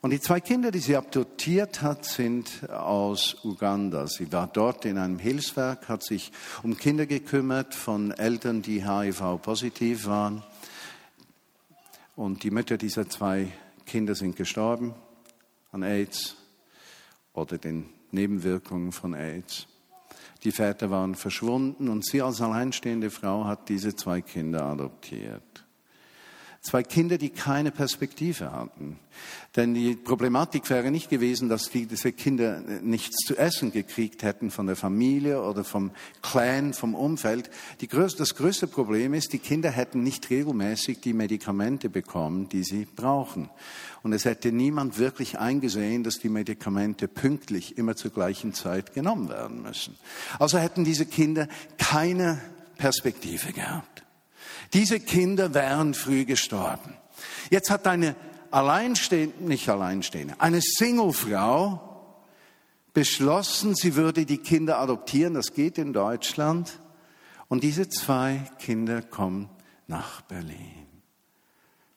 Und 0.00 0.10
die 0.10 0.20
zwei 0.20 0.38
Kinder, 0.38 0.70
die 0.70 0.78
sie 0.78 0.96
adoptiert 0.96 1.82
hat, 1.82 2.04
sind 2.04 2.70
aus 2.70 3.44
Uganda. 3.44 4.06
Sie 4.06 4.30
war 4.32 4.46
dort 4.46 4.84
in 4.84 4.96
einem 4.96 5.18
Hilfswerk, 5.18 5.88
hat 5.88 6.04
sich 6.04 6.30
um 6.62 6.76
Kinder 6.76 7.06
gekümmert 7.06 7.74
von 7.74 8.12
Eltern, 8.12 8.62
die 8.62 8.88
HIV-positiv 8.88 10.06
waren. 10.06 10.44
Und 12.14 12.44
die 12.44 12.52
Mütter 12.52 12.76
dieser 12.76 13.08
zwei 13.08 13.48
Kinder 13.86 14.14
sind 14.14 14.36
gestorben 14.36 14.94
an 15.72 15.82
AIDS 15.82 16.36
oder 17.32 17.58
den 17.58 17.88
Nebenwirkungen 18.12 18.92
von 18.92 19.14
AIDS. 19.14 19.66
Die 20.44 20.52
Väter 20.52 20.90
waren 20.90 21.16
verschwunden 21.16 21.88
und 21.88 22.06
sie 22.06 22.22
als 22.22 22.40
alleinstehende 22.40 23.10
Frau 23.10 23.44
hat 23.44 23.68
diese 23.68 23.96
zwei 23.96 24.20
Kinder 24.20 24.62
adoptiert. 24.64 25.64
Zwei 26.68 26.82
Kinder, 26.82 27.16
die 27.16 27.30
keine 27.30 27.70
Perspektive 27.70 28.52
hatten. 28.52 28.98
Denn 29.56 29.72
die 29.72 29.96
Problematik 29.96 30.68
wäre 30.68 30.90
nicht 30.90 31.08
gewesen, 31.08 31.48
dass 31.48 31.70
die, 31.70 31.86
diese 31.86 32.12
Kinder 32.12 32.60
nichts 32.82 33.24
zu 33.24 33.38
essen 33.38 33.72
gekriegt 33.72 34.22
hätten 34.22 34.50
von 34.50 34.66
der 34.66 34.76
Familie 34.76 35.42
oder 35.42 35.64
vom 35.64 35.92
Clan, 36.20 36.74
vom 36.74 36.94
Umfeld. 36.94 37.48
Größte, 37.80 38.18
das 38.18 38.34
größte 38.34 38.66
Problem 38.66 39.14
ist, 39.14 39.32
die 39.32 39.38
Kinder 39.38 39.70
hätten 39.70 40.02
nicht 40.02 40.28
regelmäßig 40.28 41.00
die 41.00 41.14
Medikamente 41.14 41.88
bekommen, 41.88 42.50
die 42.50 42.64
sie 42.64 42.84
brauchen. 42.84 43.48
Und 44.02 44.12
es 44.12 44.26
hätte 44.26 44.52
niemand 44.52 44.98
wirklich 44.98 45.38
eingesehen, 45.38 46.04
dass 46.04 46.18
die 46.18 46.28
Medikamente 46.28 47.08
pünktlich 47.08 47.78
immer 47.78 47.96
zur 47.96 48.10
gleichen 48.10 48.52
Zeit 48.52 48.92
genommen 48.92 49.30
werden 49.30 49.62
müssen. 49.62 49.96
Also 50.38 50.58
hätten 50.58 50.84
diese 50.84 51.06
Kinder 51.06 51.48
keine 51.78 52.42
Perspektive 52.76 53.54
gehabt. 53.54 54.04
Diese 54.72 55.00
Kinder 55.00 55.54
wären 55.54 55.94
früh 55.94 56.24
gestorben. 56.24 56.94
Jetzt 57.50 57.70
hat 57.70 57.86
eine 57.86 58.14
alleinstehende, 58.50 59.44
nicht 59.44 59.68
alleinstehende, 59.68 60.40
eine 60.40 60.60
Singlefrau 60.60 61.88
beschlossen, 62.92 63.74
sie 63.74 63.94
würde 63.94 64.26
die 64.26 64.38
Kinder 64.38 64.78
adoptieren. 64.78 65.34
Das 65.34 65.52
geht 65.54 65.78
in 65.78 65.92
Deutschland. 65.92 66.80
Und 67.48 67.62
diese 67.62 67.88
zwei 67.88 68.42
Kinder 68.58 69.02
kommen 69.02 69.48
nach 69.86 70.20
Berlin. 70.22 70.86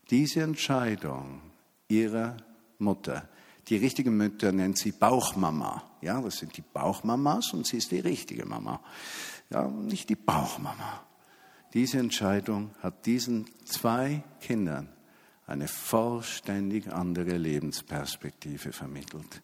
Diese 0.10 0.42
Entscheidung 0.42 1.42
ihrer 1.88 2.38
Mutter, 2.80 3.28
die 3.68 3.78
richtige 3.78 4.12
Mutter 4.12 4.52
nennt 4.52 4.78
sie 4.78 4.92
Bauchmama. 4.92 5.84
Ja, 6.02 6.22
das 6.22 6.38
sind 6.38 6.56
die 6.58 6.62
Bauchmamas 6.62 7.54
und 7.54 7.68
sie 7.68 7.78
ist 7.78 7.92
die 7.92 8.00
richtige 8.00 8.46
Mama. 8.46 8.82
Ja, 9.50 9.68
nicht 9.68 10.10
die 10.10 10.16
Bauchmama. 10.16 11.04
Diese 11.74 12.00
Entscheidung 12.00 12.72
hat 12.82 13.06
diesen 13.06 13.46
zwei 13.66 14.24
Kindern 14.42 14.90
eine 15.48 15.68
vollständig 15.68 16.92
andere 16.92 17.38
Lebensperspektive 17.38 18.74
vermittelt. 18.74 19.42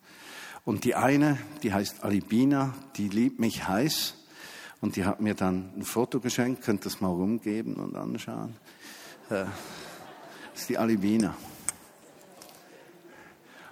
Und 0.65 0.84
die 0.84 0.96
eine, 0.96 1.38
die 1.63 1.74
heißt 1.74 2.03
Alibina, 2.03 2.74
die 2.98 3.07
liebt 3.07 3.39
mich 3.39 3.67
heiß 3.67 4.15
und 4.81 4.96
die 4.96 5.05
hat 5.05 5.22
mir 5.22 5.34
dann 5.34 5.72
ein 5.77 5.84
Foto 5.84 6.19
geschenkt, 6.19 6.63
könnt 6.63 6.86
das 6.86 7.00
mal 7.00 7.10
rumgeben 7.10 7.75
und 7.75 7.96
anschauen. 7.96 8.55
Äh, 9.29 9.46
das 10.53 10.62
ist 10.62 10.69
die 10.69 10.77
Alibina. 10.77 11.36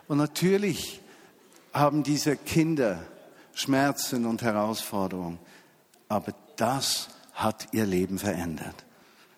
Und 0.07 0.17
natürlich 0.17 1.01
haben 1.73 2.03
diese 2.03 2.37
Kinder 2.37 3.05
Schmerzen 3.53 4.25
und 4.25 4.41
Herausforderungen, 4.41 5.39
aber 6.07 6.33
das 6.57 7.09
hat 7.35 7.67
ihr 7.73 7.85
Leben 7.85 8.17
verändert. 8.17 8.85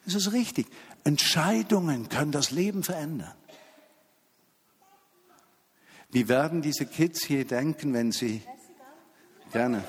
Das 0.05 0.13
ist 0.13 0.31
richtig. 0.31 0.67
Entscheidungen 1.03 2.07
können 2.07 2.31
das 2.31 2.51
Leben 2.51 2.83
verändern. 2.83 3.33
Wie 6.09 6.29
werden 6.29 6.61
diese 6.61 6.85
Kids 6.85 7.25
hier 7.25 7.45
denken, 7.45 7.93
wenn 7.93 8.11
sie 8.11 8.41
gerne? 9.51 9.83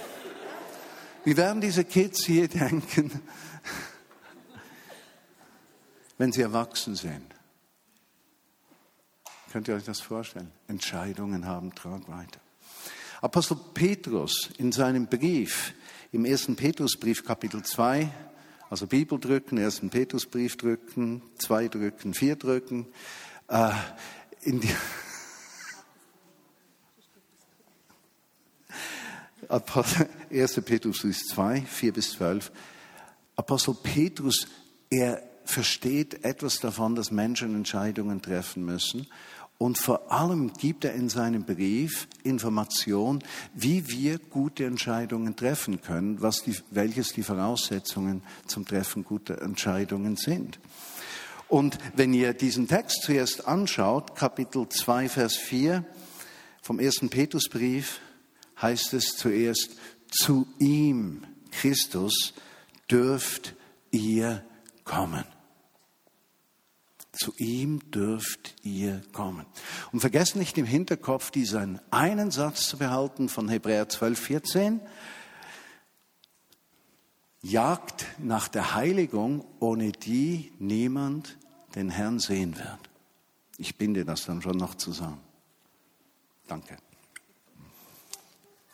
Wie 1.25 1.37
werden 1.37 1.61
diese 1.61 1.85
Kids 1.85 2.25
hier 2.25 2.49
denken, 2.49 3.23
wenn 6.17 6.33
sie 6.33 6.43
erwachsen 6.43 6.97
sind? 6.97 7.35
Könnt 9.53 9.69
ihr 9.69 9.77
euch 9.77 9.85
das 9.85 10.01
vorstellen? 10.01 10.51
Entscheidungen 10.67 11.47
haben 11.47 11.75
Tragweite. 11.75 12.41
Apostel 13.21 13.57
Petrus 13.75 14.51
in 14.59 14.73
seinem 14.73 15.07
Brief 15.07 15.75
im 16.13 16.25
ersten 16.25 16.57
Petrusbrief 16.57 17.25
Kapitel 17.25 17.63
2, 17.63 18.11
also 18.71 18.87
Bibel 18.87 19.19
drücken, 19.19 19.59
ersten 19.59 19.91
Petrusbrief 19.91 20.57
drücken, 20.57 21.23
zwei 21.39 21.69
drücken, 21.69 22.15
vier 22.15 22.37
drücken, 22.37 22.87
äh, 23.49 23.71
in 24.43 24.61
die 24.61 24.71
1. 29.49 30.61
Petrus 30.65 31.01
2, 31.01 31.63
4 31.63 31.93
bis 31.93 32.13
12. 32.13 32.53
Apostel 33.37 33.75
Petrus, 33.83 34.47
er 34.91 35.23
versteht 35.45 36.25
etwas 36.25 36.61
davon, 36.61 36.95
dass 36.95 37.11
Menschen 37.11 37.55
Entscheidungen 37.55 38.21
treffen 38.21 38.65
müssen. 38.65 39.07
Und 39.59 39.77
vor 39.77 40.13
allem 40.13 40.53
gibt 40.53 40.85
er 40.85 40.95
in 40.95 41.09
seinem 41.09 41.45
Brief 41.45 42.07
Information, 42.23 43.25
wie 43.55 43.89
wir 43.89 44.19
gute 44.19 44.65
Entscheidungen 44.65 45.35
treffen 45.35 45.81
können, 45.83 46.23
was 46.23 46.45
die, 46.45 46.57
welches 46.71 47.13
die 47.13 47.25
Voraussetzungen 47.25 48.23
zum 48.47 48.65
Treffen 48.65 49.03
guter 49.03 49.43
Entscheidungen 49.43 50.17
sind. 50.17 50.61
Und 51.49 51.79
wenn 51.97 52.15
ihr 52.15 52.35
diesen 52.35 52.69
Text 52.69 53.03
zuerst 53.03 53.49
anschaut, 53.49 54.15
Kapitel 54.15 54.69
2, 54.69 55.09
Vers 55.09 55.37
4 55.37 55.85
vom 56.63 56.79
ersten 56.79 57.09
Petrusbrief, 57.09 58.01
heißt 58.63 58.95
es 58.95 59.17
zuerst, 59.17 59.77
zu 60.09 60.47
ihm, 60.59 61.23
Christus, 61.51 62.35
dürft 62.89 63.55
ihr 63.91 64.45
kommen. 64.85 65.25
Zu 67.19 67.35
ihm 67.37 67.91
dürft 67.91 68.55
ihr 68.63 69.03
kommen. 69.13 69.45
Und 69.91 69.99
vergesst 69.99 70.37
nicht 70.37 70.57
im 70.57 70.67
Hinterkopf 70.67 71.33
diesen 71.33 71.81
einen 71.91 72.31
Satz 72.31 72.69
zu 72.69 72.79
behalten 72.79 73.29
von 73.29 73.49
Hebräer 73.49 73.89
12, 73.89 74.21
14. 74.21 74.81
Jagt 77.43 78.07
nach 78.19 78.47
der 78.47 78.75
Heiligung, 78.75 79.45
ohne 79.59 79.91
die 79.91 80.53
niemand 80.61 81.39
den 81.75 81.91
Herrn 81.91 82.21
sehen 82.21 82.57
wird. 82.57 82.79
Ich 83.57 83.77
binde 83.77 84.05
das 84.05 84.25
dann 84.25 84.41
schon 84.41 84.57
noch 84.57 84.77
zusammen. 84.77 85.21
Danke. 86.47 86.77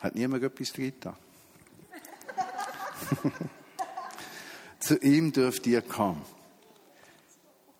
Hat 0.00 0.14
niemand 0.14 0.44
etwas 0.44 0.72
da? 1.00 1.16
Zu 4.80 4.98
ihm 4.98 5.32
dürft 5.32 5.66
ihr 5.66 5.80
kommen. 5.80 6.20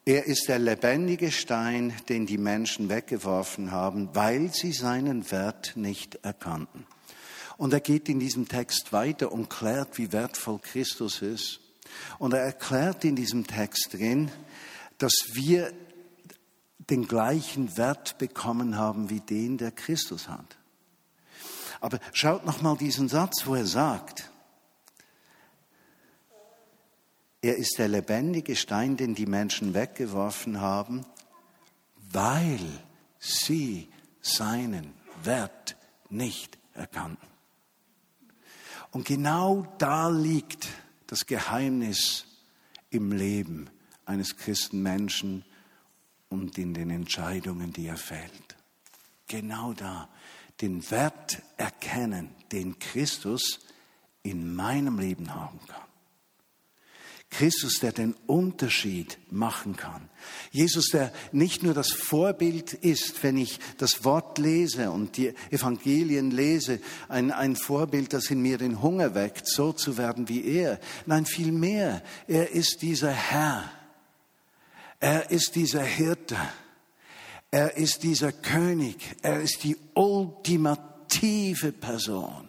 Er 0.07 0.27
ist 0.27 0.49
der 0.49 0.59
lebendige 0.59 1.33
Stein, 1.33 1.95
den 2.11 2.27
die 2.27 2.37
Menschen 2.37 2.91
weggeworfen 2.91 3.71
haben, 3.71 4.11
weil 4.13 4.53
sie 4.53 4.73
seinen 4.73 5.31
Wert 5.31 5.73
nicht 5.77 6.17
erkannten. 6.17 6.87
Und 7.57 7.73
er 7.73 7.81
geht 7.81 8.11
in 8.11 8.21
diesem 8.21 8.47
Text 8.47 8.93
weiter 8.93 9.33
und 9.33 9.49
klärt, 9.49 9.97
wie 9.97 10.13
wertvoll 10.13 10.59
Christus 10.59 11.23
ist. 11.23 11.61
Und 12.19 12.35
er 12.35 12.41
erklärt 12.41 13.05
in 13.05 13.17
diesem 13.17 13.47
Text 13.47 13.95
drin, 13.95 14.31
dass 14.99 15.15
wir 15.33 15.73
den 16.91 17.09
gleichen 17.09 17.79
Wert 17.79 18.19
bekommen 18.19 18.77
haben 18.77 19.09
wie 19.09 19.21
den, 19.21 19.57
der 19.57 19.71
Christus 19.71 20.29
hat. 20.29 20.59
Aber 21.81 21.99
schaut 22.13 22.45
noch 22.45 22.61
mal 22.61 22.77
diesen 22.77 23.09
Satz, 23.09 23.47
wo 23.47 23.55
er 23.55 23.67
sagt, 23.67 24.31
Er 27.45 27.57
ist 27.59 27.77
der 27.77 27.89
lebendige 27.89 28.57
Stein, 28.57 28.97
den 28.97 29.15
die 29.15 29.27
Menschen 29.27 29.75
weggeworfen 29.75 30.63
haben, 30.63 31.05
weil 32.11 32.59
sie 33.19 33.91
seinen 34.23 34.95
Wert 35.25 35.77
nicht 36.09 36.57
erkannten. 36.73 37.29
Und 38.93 39.05
genau 39.05 39.67
da 39.77 40.09
liegt 40.09 40.69
das 41.07 41.27
Geheimnis 41.27 42.25
im 42.89 43.13
Leben 43.13 43.69
eines 44.07 44.39
Christenmenschen 44.39 45.45
und 46.31 46.57
in 46.57 46.73
den 46.73 46.89
Entscheidungen, 46.89 47.75
die 47.75 47.89
er 47.89 47.99
fällt. 47.99 48.57
Genau 49.27 49.75
da. 49.75 50.09
Den 50.63 50.91
Wert 50.91 51.43
erkennen, 51.59 52.31
den 52.53 52.79
Christus 52.79 53.61
in 54.23 54.55
meinem 54.55 54.99
Leben 54.99 55.35
haben 55.35 55.61
kann. 55.67 55.84
Christus, 57.37 57.81
der 57.81 57.93
den 57.93 58.15
Unterschied 58.27 59.19
machen 59.31 59.77
kann. 59.77 60.09
Jesus, 60.53 60.87
der 60.87 61.13
nicht 61.33 61.63
nur 61.63 61.75
das 61.75 61.91
Vorbild 61.91 62.73
ist, 62.73 63.23
wenn 63.23 63.37
ich 63.37 63.59
das 63.79 64.05
Wort 64.05 64.39
lese 64.39 64.91
und 64.91 65.17
die 65.17 65.35
Evangelien 65.51 66.31
lese, 66.31 66.81
ein, 67.09 67.33
ein 67.33 67.57
Vorbild, 67.57 68.13
das 68.13 68.31
in 68.31 68.41
mir 68.41 68.59
den 68.59 68.83
Hunger 68.83 69.15
weckt, 69.15 69.49
so 69.49 69.73
zu 69.73 69.99
werden 69.99 70.29
wie 70.29 70.45
er. 70.45 70.79
Nein, 71.07 71.27
vielmehr, 71.27 72.03
er 72.29 72.53
ist 72.53 72.83
dieser 72.83 73.11
Herr. 73.11 73.71
Er 75.01 75.31
ist 75.31 75.57
dieser 75.57 75.83
Hirte. 75.83 76.37
Er 77.51 77.77
ist 77.77 78.05
dieser 78.05 78.33
König. 78.33 79.17
Er 79.23 79.41
ist 79.41 79.65
die 79.65 79.77
ultimative 79.95 81.73
Person 81.73 82.49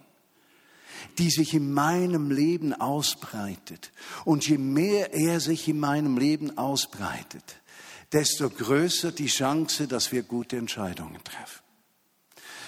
die 1.17 1.29
sich 1.29 1.53
in 1.53 1.73
meinem 1.73 2.31
Leben 2.31 2.73
ausbreitet. 2.73 3.91
Und 4.23 4.47
je 4.47 4.57
mehr 4.57 5.13
er 5.13 5.39
sich 5.39 5.67
in 5.67 5.79
meinem 5.79 6.17
Leben 6.17 6.57
ausbreitet, 6.57 7.57
desto 8.11 8.49
größer 8.49 9.11
die 9.11 9.27
Chance, 9.27 9.87
dass 9.87 10.11
wir 10.11 10.23
gute 10.23 10.57
Entscheidungen 10.57 11.23
treffen. 11.23 11.61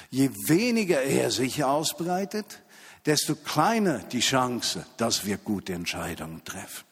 Je 0.10 0.29
weniger 0.48 1.01
er 1.01 1.32
sich 1.32 1.63
ausbreitet, 1.63 2.62
desto 3.06 3.36
kleiner 3.36 4.00
die 4.00 4.22
Chance, 4.22 4.86
dass 4.98 5.25
wir 5.25 5.38
gute 5.38 5.74
Entscheidungen 5.74 6.44
treffen. 6.44 6.86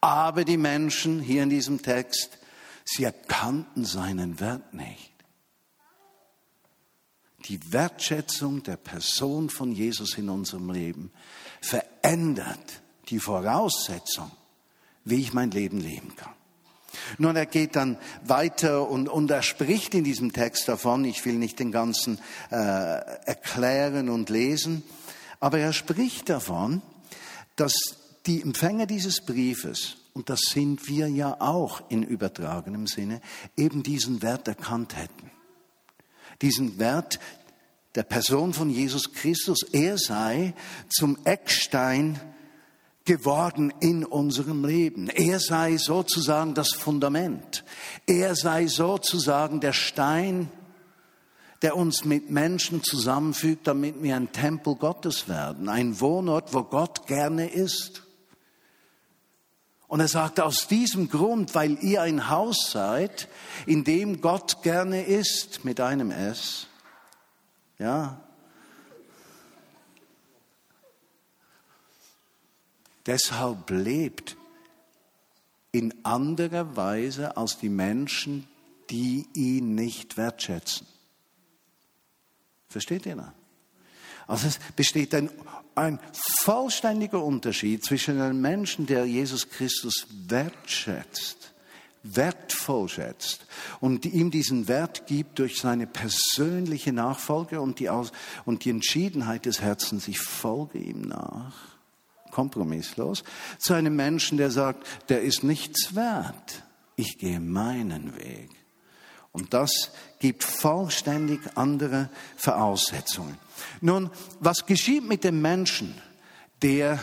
Aber 0.00 0.44
die 0.44 0.58
Menschen 0.58 1.20
hier 1.20 1.42
in 1.42 1.50
diesem 1.50 1.80
Text 1.80 2.38
Sie 2.84 3.04
erkannten 3.04 3.84
seinen 3.84 4.40
Wert 4.40 4.74
nicht. 4.74 5.13
Die 7.46 7.72
Wertschätzung 7.72 8.62
der 8.62 8.76
Person 8.76 9.50
von 9.50 9.72
Jesus 9.72 10.16
in 10.16 10.30
unserem 10.30 10.70
Leben 10.70 11.10
verändert 11.60 12.82
die 13.10 13.18
Voraussetzung, 13.18 14.30
wie 15.04 15.20
ich 15.20 15.34
mein 15.34 15.50
Leben 15.50 15.80
leben 15.80 16.16
kann. 16.16 16.32
Nun, 17.18 17.36
er 17.36 17.46
geht 17.46 17.76
dann 17.76 17.98
weiter 18.24 18.88
und, 18.88 19.08
und 19.08 19.30
er 19.30 19.42
spricht 19.42 19.94
in 19.94 20.04
diesem 20.04 20.32
Text 20.32 20.68
davon, 20.68 21.04
ich 21.04 21.24
will 21.24 21.34
nicht 21.34 21.58
den 21.58 21.72
ganzen 21.72 22.18
äh, 22.50 22.54
erklären 22.54 24.08
und 24.08 24.30
lesen, 24.30 24.82
aber 25.40 25.58
er 25.58 25.72
spricht 25.72 26.28
davon, 26.28 26.82
dass 27.56 27.74
die 28.26 28.40
Empfänger 28.40 28.86
dieses 28.86 29.20
Briefes, 29.20 29.96
und 30.14 30.30
das 30.30 30.40
sind 30.40 30.88
wir 30.88 31.08
ja 31.08 31.40
auch 31.40 31.82
in 31.90 32.02
übertragenem 32.02 32.86
Sinne, 32.86 33.20
eben 33.56 33.82
diesen 33.82 34.22
Wert 34.22 34.48
erkannt 34.48 34.96
hätten. 34.96 35.30
Diesen 36.44 36.78
Wert 36.78 37.20
der 37.94 38.02
Person 38.02 38.52
von 38.52 38.68
Jesus 38.68 39.14
Christus, 39.14 39.62
er 39.72 39.96
sei 39.96 40.52
zum 40.90 41.16
Eckstein 41.24 42.20
geworden 43.06 43.72
in 43.80 44.04
unserem 44.04 44.62
Leben. 44.62 45.08
Er 45.08 45.40
sei 45.40 45.78
sozusagen 45.78 46.52
das 46.52 46.72
Fundament. 46.72 47.64
Er 48.06 48.36
sei 48.36 48.66
sozusagen 48.66 49.60
der 49.60 49.72
Stein, 49.72 50.50
der 51.62 51.76
uns 51.78 52.04
mit 52.04 52.28
Menschen 52.28 52.82
zusammenfügt, 52.82 53.66
damit 53.66 54.02
wir 54.02 54.14
ein 54.14 54.30
Tempel 54.32 54.74
Gottes 54.74 55.30
werden, 55.30 55.70
ein 55.70 55.98
Wohnort, 55.98 56.52
wo 56.52 56.62
Gott 56.62 57.06
gerne 57.06 57.48
ist. 57.48 58.03
Und 59.86 60.00
er 60.00 60.08
sagt, 60.08 60.40
aus 60.40 60.66
diesem 60.66 61.08
Grund, 61.08 61.54
weil 61.54 61.82
ihr 61.82 62.02
ein 62.02 62.28
Haus 62.30 62.70
seid, 62.70 63.28
in 63.66 63.84
dem 63.84 64.20
Gott 64.20 64.62
gerne 64.62 65.04
ist, 65.04 65.64
mit 65.64 65.80
einem 65.80 66.10
S, 66.10 66.66
ja, 67.78 68.20
deshalb 73.06 73.70
lebt 73.70 74.36
in 75.72 76.04
anderer 76.04 76.76
Weise 76.76 77.36
als 77.36 77.58
die 77.58 77.68
Menschen, 77.68 78.48
die 78.90 79.26
ihn 79.34 79.74
nicht 79.74 80.16
wertschätzen. 80.16 80.86
Versteht 82.68 83.06
ihr 83.06 83.16
das? 83.16 83.43
Also 84.26 84.48
es 84.48 84.58
besteht 84.76 85.14
ein, 85.14 85.30
ein 85.74 85.98
vollständiger 86.42 87.22
Unterschied 87.22 87.84
zwischen 87.84 88.20
einem 88.20 88.40
Menschen, 88.40 88.86
der 88.86 89.04
Jesus 89.04 89.48
Christus 89.48 90.06
wertschätzt, 90.26 91.52
wertvoll 92.02 92.88
schätzt 92.88 93.46
und 93.80 94.04
ihm 94.06 94.30
diesen 94.30 94.68
Wert 94.68 95.06
gibt 95.06 95.38
durch 95.38 95.58
seine 95.58 95.86
persönliche 95.86 96.92
Nachfolge 96.92 97.60
und 97.60 97.80
die, 97.80 97.90
Aus 97.90 98.12
und 98.44 98.64
die 98.64 98.70
Entschiedenheit 98.70 99.46
des 99.46 99.60
Herzens, 99.60 100.08
ich 100.08 100.20
folge 100.20 100.78
ihm 100.78 101.02
nach 101.02 101.74
kompromisslos, 102.30 103.22
zu 103.58 103.74
einem 103.74 103.94
Menschen, 103.94 104.38
der 104.38 104.50
sagt, 104.50 104.86
der 105.08 105.22
ist 105.22 105.44
nichts 105.44 105.94
wert. 105.94 106.64
Ich 106.96 107.18
gehe 107.18 107.40
meinen 107.40 108.16
Weg. 108.16 108.50
Und 109.30 109.54
das 109.54 109.90
gibt 110.18 110.44
vollständig 110.44 111.40
andere 111.54 112.10
Voraussetzungen. 112.36 113.38
Nun, 113.80 114.10
was 114.40 114.66
geschieht 114.66 115.04
mit 115.04 115.24
dem 115.24 115.40
Menschen, 115.42 116.00
der 116.62 116.98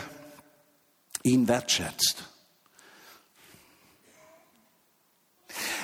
ihn 1.22 1.48
wertschätzt? 1.48 2.28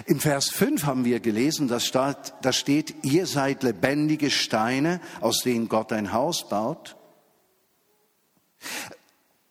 In 0.07 0.21
Vers 0.21 0.49
5 0.49 0.85
haben 0.85 1.05
wir 1.05 1.21
gelesen, 1.21 1.69
da 1.69 1.81
steht, 1.81 2.95
ihr 3.03 3.27
seid 3.27 3.63
lebendige 3.63 4.31
Steine, 4.31 5.01
aus 5.21 5.41
denen 5.41 5.69
Gott 5.69 5.93
ein 5.93 6.13
Haus 6.13 6.49
baut. 6.49 6.97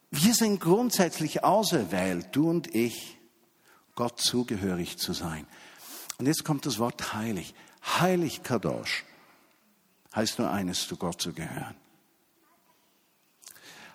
Wir 0.10 0.34
sind 0.34 0.60
grundsätzlich 0.60 1.44
auserwählt, 1.44 2.30
du 2.32 2.50
und 2.50 2.74
ich, 2.74 3.18
Gott 3.96 4.20
zugehörig 4.20 4.98
zu 4.98 5.14
sein. 5.14 5.46
Und 6.18 6.26
jetzt 6.26 6.44
kommt 6.44 6.66
das 6.66 6.80
Wort 6.80 7.14
heilig. 7.14 7.54
Heilig 8.00 8.42
Kadosh 8.44 9.06
heißt 10.18 10.40
nur 10.40 10.52
eines, 10.52 10.88
zu 10.88 10.98
Gott 10.98 11.22
zu 11.22 11.32
gehören. 11.32 11.76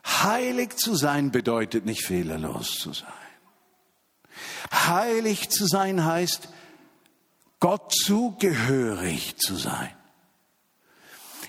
Heilig 0.05 0.77
zu 0.77 0.95
sein 0.95 1.31
bedeutet 1.31 1.85
nicht 1.85 2.05
fehlerlos 2.05 2.79
zu 2.79 2.93
sein. 2.93 3.09
Heilig 4.73 5.51
zu 5.51 5.67
sein 5.67 6.05
heißt, 6.05 6.49
Gott 7.61 7.93
zugehörig 7.93 9.37
zu 9.37 9.57
sein. 9.57 9.95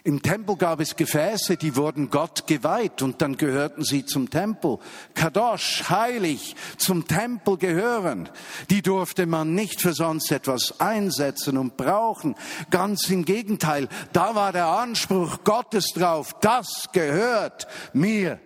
Im 0.05 0.21
Tempel 0.21 0.57
gab 0.57 0.81
es 0.81 0.97
Gefäße, 0.97 1.55
die 1.55 1.77
wurden 1.77 2.09
Gott 2.09 2.45
geweiht 2.45 3.01
und 3.01 3.21
dann 3.21 3.37
gehörten 3.37 3.85
sie 3.85 4.05
zum 4.05 4.29
Tempel. 4.29 4.79
Kadosh, 5.13 5.89
heilig, 5.89 6.57
zum 6.75 7.07
Tempel 7.07 7.55
gehören. 7.57 8.27
Die 8.69 8.81
durfte 8.81 9.25
man 9.25 9.55
nicht 9.55 9.79
für 9.79 9.93
sonst 9.93 10.29
etwas 10.29 10.81
einsetzen 10.81 11.57
und 11.57 11.77
brauchen. 11.77 12.35
Ganz 12.69 13.09
im 13.09 13.23
Gegenteil, 13.23 13.87
da 14.11 14.35
war 14.35 14.51
der 14.51 14.67
Anspruch 14.67 15.45
Gottes 15.45 15.93
drauf, 15.93 16.35
das 16.41 16.89
gehört 16.91 17.67
mir. 17.93 18.41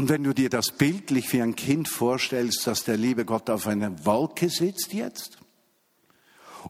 Und 0.00 0.08
wenn 0.08 0.24
du 0.24 0.32
dir 0.32 0.48
das 0.48 0.70
bildlich 0.70 1.30
wie 1.34 1.42
ein 1.42 1.54
Kind 1.54 1.86
vorstellst, 1.86 2.66
dass 2.66 2.84
der 2.84 2.96
liebe 2.96 3.26
Gott 3.26 3.50
auf 3.50 3.66
einer 3.66 4.06
Wolke 4.06 4.48
sitzt 4.48 4.94
jetzt 4.94 5.36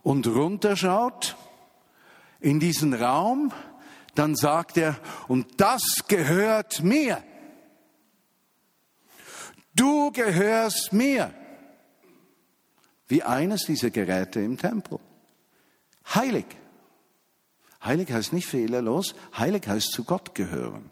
und 0.03 0.27
runterschaut 0.27 1.37
in 2.41 2.59
diesen 2.59 2.93
Raum, 2.93 3.53
dann 4.15 4.35
sagt 4.35 4.75
er, 4.75 4.99
und 5.29 5.61
das 5.61 5.81
gehört 6.09 6.83
mir. 6.83 7.23
Du 9.75 10.11
gehörst 10.11 10.91
mir. 10.91 11.33
Wie 13.07 13.23
eines 13.23 13.63
dieser 13.63 13.91
Geräte 13.91 14.41
im 14.41 14.57
Tempel. 14.57 14.99
Heilig. 16.13 16.47
Heilig 17.81 18.11
heißt 18.11 18.33
nicht 18.33 18.47
fehlerlos, 18.47 19.15
heilig 19.37 19.69
heißt 19.69 19.93
zu 19.93 20.03
Gott 20.03 20.35
gehören. 20.35 20.91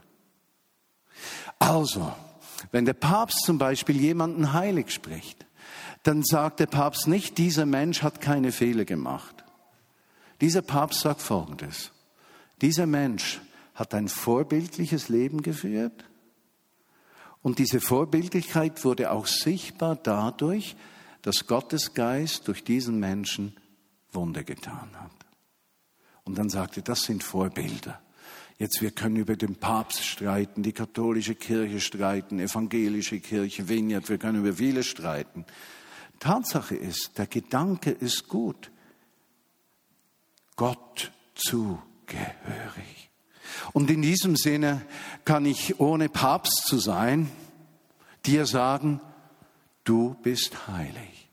Also, 1.60 2.16
wenn 2.72 2.86
der 2.86 2.94
Papst 2.94 3.44
zum 3.44 3.58
Beispiel 3.58 4.00
jemanden 4.00 4.54
heilig 4.54 4.92
spricht, 4.92 5.46
dann 6.04 6.24
sagt 6.24 6.60
der 6.60 6.68
Papst 6.68 7.08
nicht, 7.08 7.38
dieser 7.38 7.66
Mensch 7.66 8.04
hat 8.04 8.22
keine 8.22 8.52
Fehler 8.52 8.86
gemacht. 8.86 9.44
Dieser 10.42 10.62
Papst 10.62 11.02
sagt 11.02 11.22
Folgendes. 11.22 11.92
Dieser 12.62 12.86
Mensch 12.86 13.42
hat 13.76 13.94
ein 13.94 14.08
vorbildliches 14.08 15.10
Leben 15.10 15.42
geführt 15.42 16.06
und 17.42 17.60
diese 17.60 17.80
Vorbildlichkeit 17.80 18.84
wurde 18.84 19.12
auch 19.12 19.28
sichtbar 19.28 19.96
dadurch, 19.96 20.76
dass 21.22 21.48
Gottes 21.48 21.94
Geist 21.94 22.48
durch 22.48 22.64
diesen 22.64 23.00
Menschen 23.00 23.56
Wunder 24.12 24.44
getan 24.44 24.90
hat. 25.00 25.12
Und 26.24 26.38
dann 26.38 26.50
sagte, 26.50 26.82
das 26.82 27.02
sind 27.02 27.24
Vorbilder. 27.24 28.02
Jetzt, 28.60 28.82
wir 28.82 28.92
können 28.92 29.16
über 29.16 29.38
den 29.38 29.56
Papst 29.56 30.04
streiten, 30.04 30.64
die 30.64 30.74
katholische 30.74 31.34
Kirche 31.34 31.80
streiten, 31.80 32.40
evangelische 32.40 33.22
Kirche, 33.22 33.70
Vineyard, 33.70 34.10
wir 34.10 34.18
können 34.18 34.40
über 34.40 34.54
viele 34.54 34.84
streiten. 34.84 35.46
Tatsache 36.20 36.76
ist, 36.76 37.18
der 37.18 37.28
Gedanke 37.28 37.92
ist 37.92 38.28
gut. 38.28 38.70
Gott 40.58 41.14
zugehörig. 41.36 43.10
Und 43.72 43.90
in 43.90 44.02
diesem 44.02 44.36
Sinne 44.36 44.82
kann 45.24 45.46
ich, 45.46 45.80
ohne 45.80 46.10
Papst 46.10 46.66
zu 46.68 46.80
sein, 46.80 47.32
dir 48.26 48.46
sagen, 48.46 49.00
du 49.86 50.16
bist 50.22 50.68
heilig. 50.68 51.30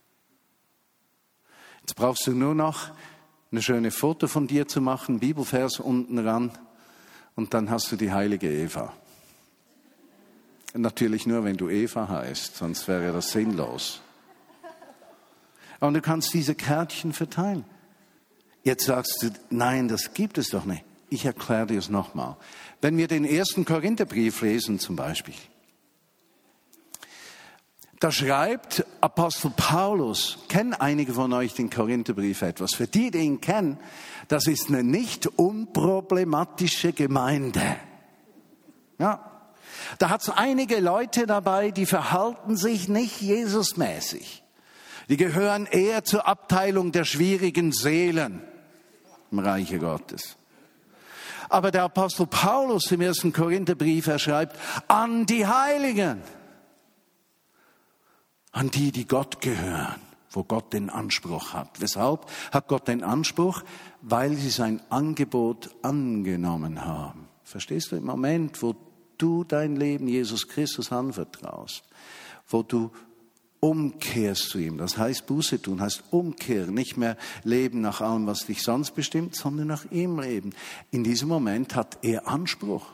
Jetzt 1.81 1.97
brauchst 1.97 2.25
du 2.29 2.33
nur 2.35 2.55
noch 2.55 2.93
eine 3.51 3.63
schöne 3.63 3.91
Foto 3.91 4.29
von 4.29 4.47
dir 4.47 4.69
zu 4.69 4.81
machen, 4.81 5.19
Bibelvers 5.19 5.81
unten 5.81 6.21
ran 6.21 6.57
und 7.37 7.55
dann 7.55 7.71
hast 7.71 7.93
du 7.93 7.97
die 7.97 8.11
heilige 8.11 8.51
Eva. 8.51 8.93
Natürlich 10.75 11.27
nur, 11.27 11.45
wenn 11.45 11.57
du 11.57 11.69
Eva 11.69 12.09
heißt, 12.09 12.57
sonst 12.57 12.89
wäre 12.89 13.13
das 13.13 13.31
sinnlos. 13.31 14.01
Und 15.81 15.95
du 15.95 16.01
kannst 16.01 16.35
diese 16.35 16.55
Kärtchen 16.55 17.13
verteilen. 17.13 17.65
Jetzt 18.65 18.87
sagst 18.87 19.23
du, 19.23 19.31
nein, 19.51 19.89
das 19.89 20.13
gibt 20.13 20.39
es 20.39 20.49
doch 20.49 20.65
nicht. 20.65 20.85
Ich 21.09 21.25
erkläre 21.25 21.67
dir 21.67 21.79
es 21.79 21.89
nochmal. 21.89 22.37
Wenn 22.81 22.97
wir 22.97 23.07
den 23.07 23.25
ersten 23.25 23.65
Korintherbrief 23.65 24.41
lesen 24.41 24.79
zum 24.79 24.97
Beispiel, 24.97 25.35
da 28.01 28.13
schreibt 28.13 28.85
Apostel 29.01 29.53
Paulus, 29.57 30.39
kennen 30.49 30.75
einige 30.75 31.15
von 31.15 31.33
euch 31.33 31.55
den 31.55 31.71
Korintherbrief 31.71 32.43
etwas? 32.43 32.75
Für 32.75 32.87
die, 32.87 33.11
die 33.11 33.19
ihn 33.19 33.41
kennen, 33.41 33.79
das 34.29 34.47
ist 34.47 34.69
eine 34.69 34.83
nicht 34.83 35.27
unproblematische 35.27 36.93
Gemeinde. 36.93 37.77
Ja, 38.99 39.33
Da 39.99 40.09
hat 40.09 40.23
es 40.23 40.31
einige 40.31 40.81
Leute 40.81 41.27
dabei, 41.27 41.71
die 41.71 41.87
verhalten 41.87 42.57
sich 42.57 42.89
nicht 42.89 43.21
Jesusmäßig. 43.21 44.43
Die 45.09 45.17
gehören 45.17 45.67
eher 45.67 46.05
zur 46.05 46.27
Abteilung 46.27 46.93
der 46.93 47.05
schwierigen 47.05 47.73
Seelen 47.73 48.43
im 49.31 49.39
Reiche 49.39 49.79
Gottes. 49.79 50.37
Aber 51.49 51.71
der 51.71 51.85
Apostel 51.85 52.27
Paulus 52.27 52.91
im 52.91 53.01
ersten 53.01 53.33
Korintherbrief, 53.33 54.09
er 54.09 54.19
schreibt, 54.19 54.59
an 54.89 55.27
die 55.27 55.47
Heiligen, 55.47 56.23
an 58.51 58.71
die, 58.71 58.91
die 58.91 59.07
Gott 59.07 59.41
gehören, 59.41 60.01
wo 60.31 60.43
Gott 60.43 60.73
den 60.73 60.91
Anspruch 60.91 61.53
hat. 61.53 61.81
Weshalb 61.81 62.27
hat 62.51 62.67
Gott 62.67 62.89
den 62.89 63.05
Anspruch? 63.05 63.63
Weil 64.09 64.37
sie 64.37 64.51
sein 64.51 64.81
Angebot 64.89 65.75
angenommen 65.83 66.85
haben. 66.85 67.27
Verstehst 67.43 67.91
du, 67.91 67.97
im 67.97 68.05
Moment, 68.05 68.63
wo 68.63 68.77
du 69.19 69.43
dein 69.43 69.75
Leben 69.75 70.07
Jesus 70.07 70.47
Christus 70.47 70.93
anvertraust, 70.93 71.83
wo 72.49 72.63
du 72.63 72.93
umkehrst 73.59 74.51
zu 74.51 74.59
ihm. 74.59 74.79
Das 74.79 74.97
heißt 74.97 75.27
Buße 75.27 75.61
tun, 75.61 75.81
heißt 75.81 76.05
umkehren, 76.13 76.73
nicht 76.73 76.97
mehr 76.97 77.17
leben 77.43 77.81
nach 77.81 78.01
allem, 78.01 78.29
was 78.29 78.47
dich 78.47 78.63
sonst 78.63 78.93
bestimmt, 78.93 79.35
sondern 79.35 79.67
nach 79.67 79.91
ihm 79.91 80.21
leben. 80.21 80.55
In 80.93 81.03
diesem 81.03 81.29
Moment 81.29 81.75
hat 81.75 81.99
er 82.03 82.29
Anspruch. 82.29 82.87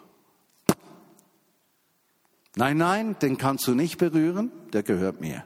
Nein, 2.56 2.78
nein, 2.78 3.16
den 3.20 3.36
kannst 3.36 3.66
du 3.66 3.74
nicht 3.74 3.98
berühren, 3.98 4.50
der 4.72 4.82
gehört 4.82 5.20
mir. 5.20 5.44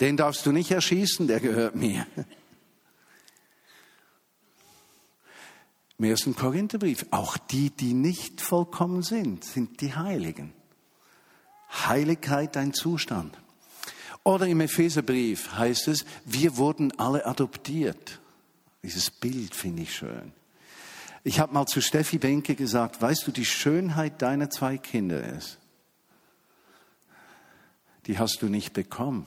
Den 0.00 0.16
darfst 0.16 0.44
du 0.46 0.50
nicht 0.50 0.72
erschießen, 0.72 1.28
der 1.28 1.38
gehört 1.38 1.76
mir. 1.76 2.06
Im 5.98 6.04
ersten 6.06 6.34
Korintherbrief, 6.34 7.06
auch 7.10 7.36
die, 7.36 7.70
die 7.70 7.94
nicht 7.94 8.40
vollkommen 8.40 9.02
sind, 9.02 9.44
sind 9.44 9.80
die 9.80 9.94
Heiligen. 9.94 10.52
Heiligkeit 11.70 12.56
ein 12.56 12.72
Zustand. 12.72 13.38
Oder 14.24 14.46
im 14.46 14.60
Epheserbrief 14.60 15.52
heißt 15.52 15.88
es, 15.88 16.04
wir 16.24 16.56
wurden 16.56 16.98
alle 16.98 17.26
adoptiert. 17.26 18.20
Dieses 18.82 19.10
Bild 19.10 19.54
finde 19.54 19.82
ich 19.82 19.94
schön. 19.94 20.32
Ich 21.22 21.40
habe 21.40 21.54
mal 21.54 21.66
zu 21.66 21.80
Steffi 21.80 22.18
Benke 22.18 22.54
gesagt, 22.54 23.00
weißt 23.00 23.26
du, 23.26 23.32
die 23.32 23.44
Schönheit 23.44 24.20
deiner 24.20 24.50
zwei 24.50 24.76
Kinder 24.76 25.22
ist, 25.36 25.58
die 28.06 28.18
hast 28.18 28.42
du 28.42 28.46
nicht 28.46 28.72
bekommen. 28.72 29.26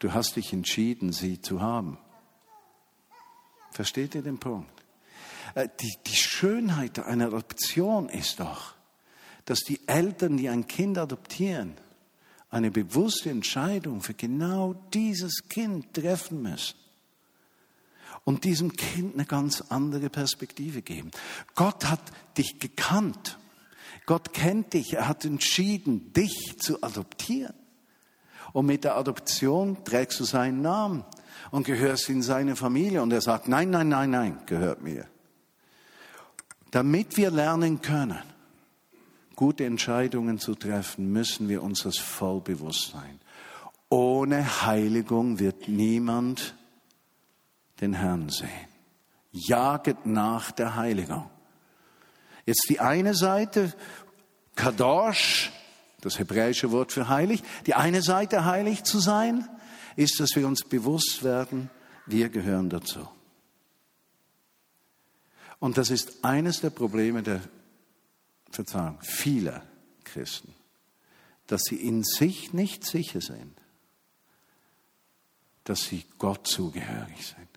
Du 0.00 0.12
hast 0.14 0.36
dich 0.36 0.52
entschieden, 0.52 1.12
sie 1.12 1.40
zu 1.40 1.60
haben. 1.60 1.98
Versteht 3.80 4.14
ihr 4.14 4.20
den 4.20 4.36
Punkt? 4.36 4.68
Äh, 5.54 5.66
die, 5.80 5.96
die 6.06 6.14
Schönheit 6.14 6.98
einer 6.98 7.28
Adoption 7.28 8.10
ist 8.10 8.38
doch, 8.38 8.74
dass 9.46 9.60
die 9.60 9.80
Eltern, 9.88 10.36
die 10.36 10.50
ein 10.50 10.66
Kind 10.66 10.98
adoptieren, 10.98 11.72
eine 12.50 12.70
bewusste 12.70 13.30
Entscheidung 13.30 14.02
für 14.02 14.12
genau 14.12 14.74
dieses 14.92 15.48
Kind 15.48 15.94
treffen 15.94 16.42
müssen 16.42 16.76
und 18.24 18.44
diesem 18.44 18.76
Kind 18.76 19.14
eine 19.14 19.24
ganz 19.24 19.62
andere 19.70 20.10
Perspektive 20.10 20.82
geben. 20.82 21.10
Gott 21.54 21.86
hat 21.86 22.02
dich 22.36 22.58
gekannt. 22.58 23.38
Gott 24.04 24.34
kennt 24.34 24.74
dich. 24.74 24.92
Er 24.92 25.08
hat 25.08 25.24
entschieden, 25.24 26.12
dich 26.12 26.58
zu 26.58 26.82
adoptieren. 26.82 27.54
Und 28.52 28.66
mit 28.66 28.84
der 28.84 28.98
Adoption 28.98 29.82
trägst 29.86 30.20
du 30.20 30.24
seinen 30.24 30.60
Namen 30.60 31.02
und 31.50 31.66
gehörst 31.66 32.08
in 32.08 32.22
seine 32.22 32.56
Familie. 32.56 33.02
Und 33.02 33.12
er 33.12 33.20
sagt, 33.20 33.48
nein, 33.48 33.70
nein, 33.70 33.88
nein, 33.88 34.10
nein, 34.10 34.38
gehört 34.46 34.82
mir. 34.82 35.06
Damit 36.70 37.16
wir 37.16 37.30
lernen 37.30 37.82
können, 37.82 38.22
gute 39.34 39.64
Entscheidungen 39.64 40.38
zu 40.38 40.54
treffen, 40.54 41.12
müssen 41.12 41.48
wir 41.48 41.62
uns 41.62 41.82
das 41.82 41.98
voll 41.98 42.40
bewusst 42.40 42.92
sein. 42.92 43.20
Ohne 43.88 44.66
Heiligung 44.66 45.40
wird 45.40 45.68
niemand 45.68 46.54
den 47.80 47.94
Herrn 47.94 48.28
sehen. 48.28 48.48
Jaget 49.32 50.06
nach 50.06 50.52
der 50.52 50.76
Heiligung. 50.76 51.28
Jetzt 52.46 52.66
die 52.68 52.80
eine 52.80 53.14
Seite, 53.14 53.74
Kadosh, 54.54 55.50
das 56.00 56.18
hebräische 56.18 56.70
Wort 56.70 56.92
für 56.92 57.08
heilig, 57.08 57.42
die 57.66 57.74
eine 57.74 58.02
Seite 58.02 58.44
heilig 58.44 58.84
zu 58.84 58.98
sein, 58.98 59.48
ist, 59.96 60.20
dass 60.20 60.36
wir 60.36 60.46
uns 60.46 60.64
bewusst 60.64 61.22
werden, 61.22 61.70
wir 62.06 62.28
gehören 62.28 62.70
dazu. 62.70 63.08
Und 65.58 65.76
das 65.76 65.90
ist 65.90 66.24
eines 66.24 66.60
der 66.60 66.70
Probleme 66.70 67.22
der 67.22 67.42
Verzeihung, 68.50 68.98
vieler 69.02 69.62
Christen, 70.04 70.54
dass 71.46 71.62
sie 71.62 71.76
in 71.76 72.02
sich 72.02 72.52
nicht 72.52 72.84
sicher 72.84 73.20
sind, 73.20 73.60
dass 75.64 75.82
sie 75.82 76.04
Gott 76.18 76.46
zugehörig 76.46 77.26
sind. 77.26 77.50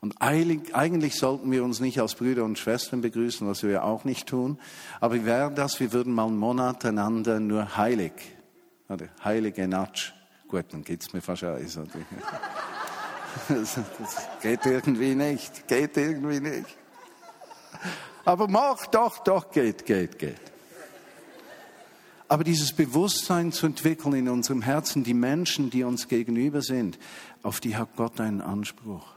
Und 0.00 0.20
eigentlich 0.20 1.14
sollten 1.14 1.50
wir 1.50 1.64
uns 1.64 1.80
nicht 1.80 1.98
als 1.98 2.14
Brüder 2.14 2.44
und 2.44 2.58
Schwestern 2.58 3.00
begrüßen, 3.00 3.48
was 3.48 3.62
wir 3.62 3.84
auch 3.84 4.04
nicht 4.04 4.26
tun. 4.26 4.58
Aber 5.00 5.24
wäre 5.24 5.50
das, 5.50 5.80
wir 5.80 5.94
würden 5.94 6.12
mal 6.12 6.28
monateinander 6.28 7.40
nur 7.40 7.78
heilig, 7.78 8.12
oder 8.90 9.08
heilige 9.24 9.66
Natsch. 9.66 10.12
Gut, 10.48 10.66
dann 10.70 10.84
geht's 10.84 11.12
mir 11.12 11.20
fast 11.20 11.44
aus. 11.44 11.78
Das 13.48 13.76
geht 14.42 14.64
irgendwie 14.64 15.16
nicht, 15.16 15.66
geht 15.66 15.96
irgendwie 15.96 16.38
nicht. 16.38 16.76
Aber 18.24 18.46
mach, 18.46 18.86
doch, 18.86 19.18
doch, 19.18 19.50
geht, 19.50 19.84
geht, 19.84 20.20
geht. 20.20 20.40
Aber 22.28 22.44
dieses 22.44 22.72
Bewusstsein 22.72 23.52
zu 23.52 23.66
entwickeln 23.66 24.14
in 24.14 24.28
unserem 24.28 24.62
Herzen, 24.62 25.04
die 25.04 25.14
Menschen, 25.14 25.70
die 25.70 25.84
uns 25.84 26.08
gegenüber 26.08 26.62
sind, 26.62 26.98
auf 27.42 27.60
die 27.60 27.76
hat 27.76 27.96
Gott 27.96 28.20
einen 28.20 28.40
Anspruch. 28.40 29.13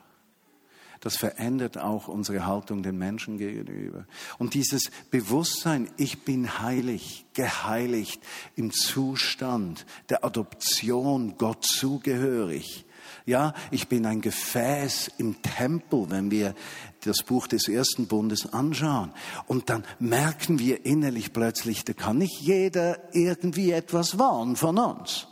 Das 0.99 1.15
verändert 1.17 1.77
auch 1.77 2.07
unsere 2.07 2.45
Haltung 2.45 2.83
den 2.83 2.97
Menschen 2.97 3.37
gegenüber. 3.37 4.05
Und 4.37 4.53
dieses 4.53 4.91
Bewusstsein, 5.11 5.89
ich 5.97 6.23
bin 6.23 6.59
heilig, 6.59 7.25
geheiligt 7.33 8.21
im 8.55 8.71
Zustand 8.71 9.85
der 10.09 10.23
Adoption 10.25 11.37
Gott 11.37 11.63
zugehörig, 11.63 12.85
ja, 13.27 13.53
ich 13.71 13.89
bin 13.89 14.05
ein 14.05 14.21
Gefäß 14.21 15.11
im 15.17 15.41
Tempel, 15.41 16.09
wenn 16.09 16.31
wir 16.31 16.55
das 17.01 17.23
Buch 17.23 17.47
des 17.47 17.67
ersten 17.67 18.07
Bundes 18.07 18.53
anschauen. 18.53 19.11
Und 19.47 19.69
dann 19.69 19.83
merken 19.99 20.59
wir 20.59 20.85
innerlich 20.85 21.33
plötzlich, 21.33 21.83
da 21.83 21.91
kann 21.91 22.19
nicht 22.19 22.39
jeder 22.39 23.13
irgendwie 23.13 23.71
etwas 23.71 24.17
wahren 24.17 24.55
von 24.55 24.77
uns. 24.77 25.27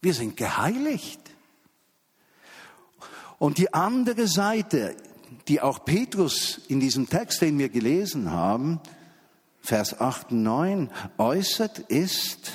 Wir 0.00 0.14
sind 0.14 0.36
geheiligt. 0.36 1.19
Und 3.40 3.56
die 3.56 3.72
andere 3.72 4.28
Seite, 4.28 4.94
die 5.48 5.62
auch 5.62 5.86
Petrus 5.86 6.60
in 6.68 6.78
diesem 6.78 7.08
Text, 7.08 7.40
den 7.40 7.58
wir 7.58 7.70
gelesen 7.70 8.30
haben, 8.30 8.80
Vers 9.62 9.98
8 9.98 10.30
und 10.30 10.42
9 10.42 10.90
äußert, 11.16 11.78
ist, 11.78 12.52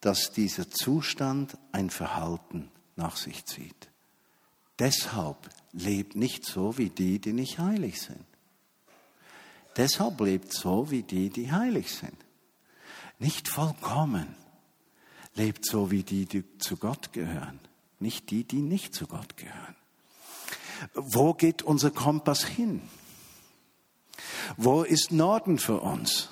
dass 0.00 0.30
dieser 0.30 0.70
Zustand 0.70 1.58
ein 1.72 1.90
Verhalten 1.90 2.70
nach 2.94 3.16
sich 3.16 3.44
zieht. 3.44 3.88
Deshalb 4.78 5.50
lebt 5.72 6.14
nicht 6.14 6.44
so 6.44 6.78
wie 6.78 6.90
die, 6.90 7.18
die 7.18 7.32
nicht 7.32 7.58
heilig 7.58 8.00
sind. 8.00 8.24
Deshalb 9.76 10.20
lebt 10.20 10.52
so 10.52 10.92
wie 10.92 11.02
die, 11.02 11.30
die 11.30 11.50
heilig 11.50 11.92
sind. 11.92 12.16
Nicht 13.18 13.48
vollkommen. 13.48 14.36
Lebt 15.34 15.66
so 15.66 15.90
wie 15.90 16.04
die, 16.04 16.26
die 16.26 16.44
zu 16.58 16.76
Gott 16.76 17.12
gehören. 17.12 17.58
Nicht 18.00 18.30
die, 18.30 18.44
die 18.44 18.62
nicht 18.62 18.94
zu 18.94 19.06
Gott 19.06 19.36
gehören. 19.36 19.76
Wo 20.94 21.34
geht 21.34 21.62
unser 21.62 21.90
Kompass 21.90 22.44
hin? 22.44 22.82
Wo 24.56 24.82
ist 24.82 25.12
Norden 25.12 25.58
für 25.58 25.80
uns? 25.80 26.28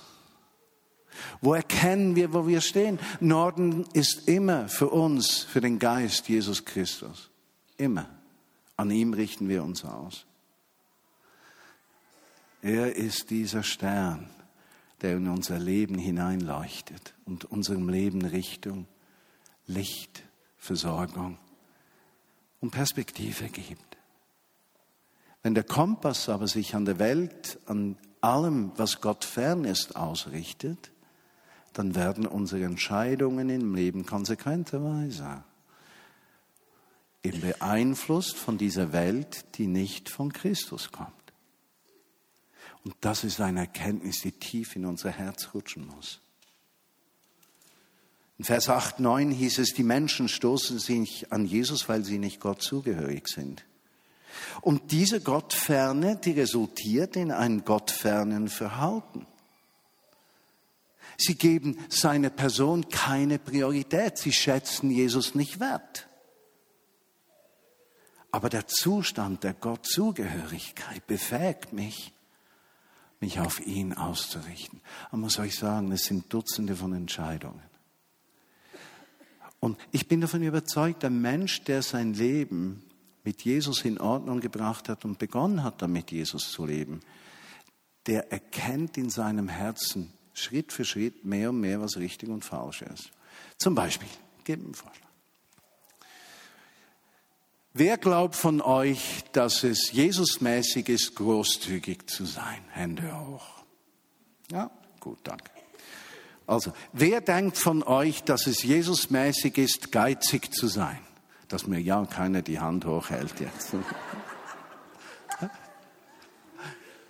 Wo 1.40 1.55
erkennen 1.55 2.14
wir, 2.14 2.33
wo 2.33 2.46
wir 2.46 2.61
stehen? 2.61 2.98
Norden 3.20 3.85
ist 3.92 4.29
immer 4.29 4.68
für 4.68 4.88
uns, 4.88 5.42
für 5.42 5.61
den 5.61 5.79
Geist 5.79 6.29
Jesus 6.29 6.64
Christus. 6.64 7.31
Immer. 7.76 8.09
An 8.76 8.90
ihm 8.90 9.12
richten 9.14 9.48
wir 9.48 9.64
uns 9.64 9.85
aus. 9.85 10.26
Er 12.62 12.94
ist 12.94 13.31
dieser 13.31 13.62
Stern, 13.62 14.29
der 15.00 15.16
in 15.16 15.29
unser 15.29 15.59
Leben 15.59 15.98
hineinleuchtet 15.98 17.14
und 17.24 17.44
unserem 17.44 17.88
Leben 17.88 18.24
Richtung, 18.24 18.87
Licht, 19.66 20.22
Versorgung 20.59 21.38
und 22.61 22.71
Perspektive 22.71 23.49
gibt. 23.49 23.97
Wenn 25.42 25.55
der 25.55 25.64
Kompass 25.64 26.29
aber 26.29 26.49
sich 26.49 26.75
an 26.75 26.85
der 26.85 26.99
Welt, 26.99 27.59
an 27.66 27.97
allem, 28.21 28.73
was 28.77 29.01
Gott 29.01 29.25
fern 29.25 29.64
ist, 29.64 29.97
ausrichtet, 29.97 30.90
dann 31.73 31.95
werden 31.95 32.27
unsere 32.27 32.64
Entscheidungen 32.64 33.51
im 33.51 33.75
Leben 33.75 34.07
konsequenterweise 34.07 35.45
eben 37.27 37.40
beeinflusst 37.40 38.37
von 38.37 38.57
dieser 38.57 38.92
Welt, 38.92 39.45
die 39.57 39.66
nicht 39.66 40.09
von 40.09 40.33
Christus 40.33 40.92
kommt. 40.92 41.12
Und 42.85 42.95
das 43.01 43.25
ist 43.25 43.40
eine 43.40 43.61
Erkenntnis, 43.61 44.21
die 44.23 44.33
tief 44.33 44.77
in 44.77 44.87
unser 44.87 45.11
Herz 45.11 45.51
rutschen 45.53 45.87
muss. 45.87 46.21
In 48.38 48.44
Vers 48.44 48.68
8, 48.68 49.01
9 49.01 49.31
hieß 49.31 49.59
es, 49.59 49.72
die 49.72 49.83
Menschen 49.83 50.29
stoßen 50.29 50.79
sich 50.79 51.33
an 51.33 51.46
Jesus, 51.46 51.88
weil 51.88 52.05
sie 52.05 52.18
nicht 52.18 52.40
Gott 52.40 52.61
zugehörig 52.61 53.29
sind. 53.29 53.64
Und 54.61 54.92
diese 54.92 55.20
Gottferne, 55.20 56.16
die 56.16 56.33
resultiert 56.33 57.16
in 57.16 57.33
ein 57.33 57.64
gottfernen 57.64 58.49
Verhalten. 58.49 59.27
Sie 61.16 61.37
geben 61.37 61.79
seiner 61.88 62.29
Person 62.29 62.88
keine 62.90 63.38
Priorität. 63.38 64.18
Sie 64.18 64.33
schätzen 64.33 64.90
Jesus 64.90 65.35
nicht 65.35 65.61
wert. 65.61 66.07
Aber 68.31 68.51
der 68.51 68.66
Zustand 68.66 69.44
der 69.44 69.55
Gottzugehörigkeit 69.55 71.07
befähigt 71.07 71.72
mich, 71.72 72.12
mich 73.18 73.40
auf 73.40 73.61
ihn 73.66 73.94
auszurichten. 73.94 74.83
Man 75.11 75.22
muss 75.22 75.38
euch 75.38 75.57
sagen, 75.57 75.90
es 75.92 76.05
sind 76.05 76.31
Dutzende 76.31 76.77
von 76.77 76.92
Entscheidungen. 76.92 77.62
Und 79.61 79.79
ich 79.90 80.09
bin 80.09 80.21
davon 80.21 80.42
überzeugt, 80.42 81.03
der 81.03 81.11
Mensch, 81.11 81.62
der 81.64 81.83
sein 81.83 82.14
Leben 82.14 82.83
mit 83.25 83.42
Jesus 83.42 83.85
in 83.85 83.99
Ordnung 83.99 84.40
gebracht 84.40 84.88
hat 84.88 85.05
und 85.05 85.19
begonnen 85.19 85.64
hat, 85.64 85.83
damit 85.83 86.12
Jesus 86.12 86.53
zu 86.53 86.64
leben, 86.64 87.01
der 88.07 88.31
erkennt 88.31 88.97
in 88.97 89.11
seinem 89.11 89.49
Herzen 89.49 90.12
Schritt 90.33 90.73
für 90.73 90.85
Schritt 90.85 91.25
mehr 91.25 91.51
und 91.51 91.61
mehr, 91.61 91.81
was 91.81 91.97
richtig 91.97 92.29
und 92.29 92.45
falsch 92.45 92.83
ist. 92.83 93.11
Zum 93.59 93.75
Beispiel, 93.75 94.09
geben 94.45 94.66
einen 94.66 94.75
Vorschlag. 94.75 95.07
Wer 97.73 97.99
glaubt 97.99 98.37
von 98.37 98.62
euch, 98.62 99.25
dass 99.33 99.62
es 99.64 99.92
Jesusmäßig 99.92 100.88
ist, 100.88 101.14
großzügig 101.14 102.09
zu 102.09 102.25
sein? 102.25 102.64
Hände 102.71 103.19
hoch. 103.27 103.64
Ja, 104.51 104.71
gut, 105.01 105.19
danke. 105.25 105.56
Also, 106.46 106.72
wer 106.92 107.20
denkt 107.20 107.59
von 107.59 107.82
euch, 107.82 108.22
dass 108.22 108.46
es 108.46 108.62
Jesusmäßig 108.62 109.59
ist, 109.59 109.90
geizig 109.90 110.54
zu 110.54 110.68
sein? 110.68 110.98
Dass 111.48 111.66
mir 111.66 111.80
ja 111.80 112.04
keiner 112.06 112.42
die 112.42 112.61
Hand 112.61 112.85
hochhält 112.85 113.40
jetzt. 113.40 113.70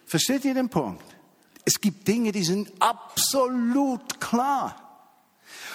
Versteht 0.07 0.44
ihr 0.44 0.55
den 0.55 0.68
Punkt? 0.68 1.05
Es 1.64 1.81
gibt 1.81 2.07
Dinge, 2.09 2.33
die 2.33 2.44
sind 2.44 2.72
absolut 2.79 4.20
klar. 4.20 4.83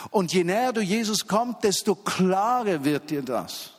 Und 0.09 0.33
je 0.33 0.43
näher 0.43 0.73
du 0.73 0.81
Jesus 0.81 1.27
kommst, 1.27 1.63
desto 1.63 1.95
klarer 1.95 2.83
wird 2.83 3.11
dir 3.11 3.21
das. 3.21 3.73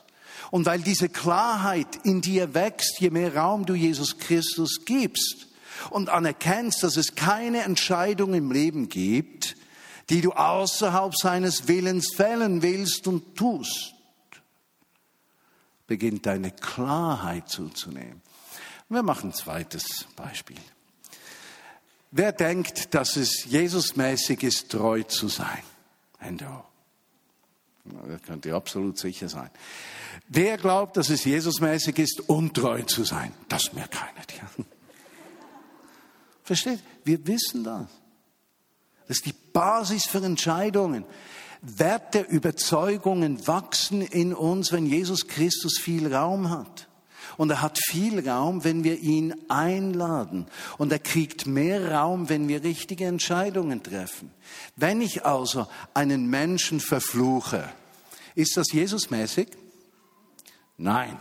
Und 0.51 0.65
weil 0.65 0.81
diese 0.81 1.09
Klarheit 1.09 1.99
in 2.03 2.21
dir 2.21 2.53
wächst, 2.53 2.99
je 2.99 3.09
mehr 3.09 3.35
Raum 3.35 3.65
du 3.65 3.73
Jesus 3.73 4.19
Christus 4.19 4.85
gibst 4.85 5.47
und 5.89 6.09
anerkennst, 6.09 6.83
dass 6.83 6.95
es 6.95 7.15
keine 7.15 7.63
Entscheidung 7.63 8.33
im 8.33 8.51
Leben 8.51 8.87
gibt, 8.87 9.55
die 10.13 10.21
du 10.21 10.31
außerhalb 10.31 11.15
seines 11.15 11.67
Willens 11.67 12.13
fällen 12.13 12.61
willst 12.61 13.07
und 13.07 13.35
tust, 13.35 13.95
beginnt 15.87 16.27
deine 16.27 16.51
Klarheit 16.51 17.49
zuzunehmen. 17.49 18.21
Wir 18.89 19.01
machen 19.01 19.31
ein 19.31 19.33
zweites 19.33 20.05
Beispiel. 20.15 20.59
Wer 22.11 22.31
denkt, 22.31 22.93
dass 22.93 23.15
es 23.15 23.45
Jesusmäßig 23.45 24.43
ist, 24.43 24.69
treu 24.69 25.01
zu 25.01 25.29
sein? 25.29 25.63
Hände 26.19 26.47
hoch. 26.47 26.69
Da 27.85 28.17
könnt 28.19 28.45
ihr 28.45 28.53
absolut 28.53 28.99
sicher 28.99 29.29
sein. 29.29 29.49
Wer 30.27 30.57
glaubt, 30.59 30.95
dass 30.95 31.09
es 31.09 31.25
Jesusmäßig 31.25 31.97
ist, 31.97 32.29
untreu 32.29 32.83
zu 32.83 33.03
sein? 33.03 33.33
Das 33.49 33.73
mir 33.73 33.87
keiner. 33.87 34.21
Versteht? 36.43 36.83
Wir 37.03 37.25
wissen 37.25 37.63
das. 37.63 38.02
Das 39.07 39.17
ist 39.17 39.25
die 39.25 39.35
Basis 39.53 40.05
für 40.05 40.23
Entscheidungen. 40.23 41.05
Werte, 41.61 42.19
Überzeugungen 42.19 43.47
wachsen 43.47 44.01
in 44.01 44.33
uns, 44.33 44.71
wenn 44.71 44.85
Jesus 44.85 45.27
Christus 45.27 45.79
viel 45.79 46.13
Raum 46.13 46.49
hat. 46.49 46.89
Und 47.37 47.49
er 47.49 47.61
hat 47.61 47.79
viel 47.89 48.27
Raum, 48.27 48.63
wenn 48.63 48.83
wir 48.83 48.99
ihn 48.99 49.33
einladen. 49.49 50.45
Und 50.77 50.91
er 50.91 50.99
kriegt 50.99 51.47
mehr 51.47 51.91
Raum, 51.91 52.29
wenn 52.29 52.47
wir 52.47 52.63
richtige 52.63 53.05
Entscheidungen 53.05 53.81
treffen. 53.81 54.31
Wenn 54.75 55.01
ich 55.01 55.25
also 55.25 55.67
einen 55.93 56.29
Menschen 56.29 56.79
verfluche, 56.79 57.69
ist 58.35 58.57
das 58.57 58.71
Jesusmäßig? 58.71 59.47
Nein. 60.77 61.17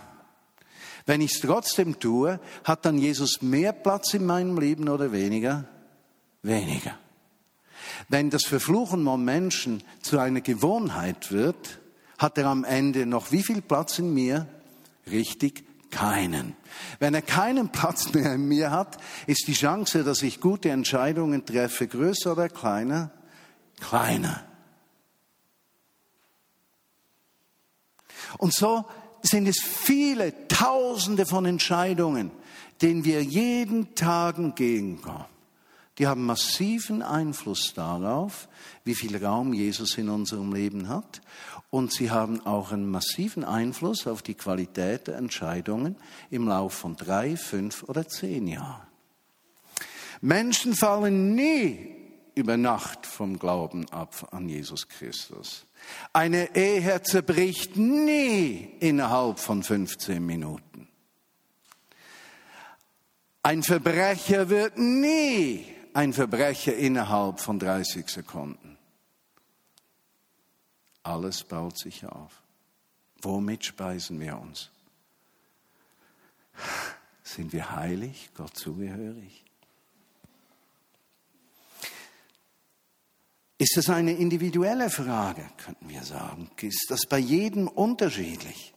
Wenn 1.07 1.21
ich 1.21 1.35
es 1.35 1.41
trotzdem 1.41 1.99
tue, 1.99 2.41
hat 2.65 2.85
dann 2.85 2.99
Jesus 2.99 3.43
mehr 3.43 3.73
Platz 3.73 4.15
in 4.15 4.27
meinem 4.27 4.59
Leben 4.59 4.89
oder 4.89 5.13
weniger? 5.13 5.69
Weniger. 6.43 6.99
Wenn 8.09 8.31
das 8.31 8.45
Verfluchen 8.45 9.05
von 9.05 9.25
Menschen 9.25 9.83
zu 10.03 10.19
einer 10.19 10.41
Gewohnheit 10.41 11.33
wird, 11.33 11.81
hat 12.19 12.39
er 12.39 12.47
am 12.47 12.65
Ende 12.65 13.07
noch 13.07 13.33
wie 13.33 13.43
viel 13.43 13.63
Platz 13.63 13.99
in 13.99 14.15
mir? 14.15 14.47
Richtig, 15.11 15.65
keinen. 15.91 16.57
Wenn 16.99 17.15
er 17.15 17.23
keinen 17.23 17.71
Platz 17.71 18.13
mehr 18.13 18.35
in 18.35 18.49
mir 18.49 18.71
hat, 18.71 18.99
ist 19.27 19.47
die 19.47 19.53
Chance, 19.53 20.05
dass 20.05 20.23
ich 20.23 20.41
gute 20.41 20.71
Entscheidungen 20.71 21.45
treffe, 21.45 21.87
größer 21.87 22.33
oder 22.33 22.49
kleiner? 22.49 23.11
Kleiner. 23.81 24.45
Und 28.39 28.55
so 28.55 28.85
sind 29.23 29.47
es 29.47 29.61
viele 29.61 30.49
Tausende 30.49 31.27
von 31.27 31.45
Entscheidungen, 31.45 32.31
denen 32.81 33.05
wir 33.05 33.23
jeden 33.23 33.95
Tag 33.95 34.39
entgegenkommen. 34.39 35.32
Die 35.99 36.07
haben 36.07 36.25
massiven 36.25 37.03
Einfluss 37.03 37.75
darauf, 37.75 38.49
wie 38.85 38.95
viel 38.95 39.23
Raum 39.23 39.53
Jesus 39.53 39.99
in 39.99 40.09
unserem 40.09 40.53
Leben 40.53 40.89
hat. 40.89 41.21
Und 41.71 41.93
sie 41.93 42.11
haben 42.11 42.45
auch 42.47 42.73
einen 42.73 42.91
massiven 42.91 43.45
Einfluss 43.45 44.07
auf 44.07 44.23
die 44.23 44.35
Qualität 44.35 45.07
der 45.07 45.17
Entscheidungen 45.17 45.97
im 46.31 46.49
Laufe 46.49 46.77
von 46.77 46.97
drei, 46.97 47.37
fünf 47.37 47.83
oder 47.85 48.09
zehn 48.09 48.47
Jahren. 48.47 48.87
Menschen 50.23 50.75
fallen 50.75 51.35
nie 51.35 51.95
über 52.35 52.57
Nacht 52.57 53.07
vom 53.07 53.39
Glauben 53.39 53.89
ab 53.91 54.29
an 54.31 54.49
Jesus 54.49 54.89
Christus. 54.89 55.67
Eine 56.13 56.55
Ehe 56.57 57.03
zerbricht 57.03 57.77
nie 57.77 58.77
innerhalb 58.81 59.39
von 59.39 59.63
15 59.63 60.25
Minuten. 60.25 60.89
Ein 63.43 63.63
Verbrecher 63.63 64.49
wird 64.49 64.79
nie 64.79 65.72
ein 65.95 66.13
Verbrecher 66.13 66.77
innerhalb 66.77 67.41
von 67.41 67.59
30 67.59 68.09
Sekunden. 68.09 68.79
Alles 71.03 71.45
baut 71.45 71.79
sich 71.79 72.07
auf. 72.07 72.43
Womit 73.21 73.65
speisen 73.65 74.21
wir 74.21 74.39
uns? 74.39 74.71
Sind 77.23 77.53
wir 77.53 77.73
heilig, 77.73 78.31
Gott 78.35 78.57
zugehörig? 78.57 79.45
Ist 83.59 83.77
es 83.77 83.89
eine 83.89 84.13
individuelle 84.13 84.91
Frage, 84.91 85.49
könnten 85.57 85.89
wir 85.89 86.03
sagen? 86.03 86.51
Ist 86.61 86.87
das 86.89 87.07
bei 87.09 87.19
jedem 87.19 87.69
unterschiedlich? 87.69 88.75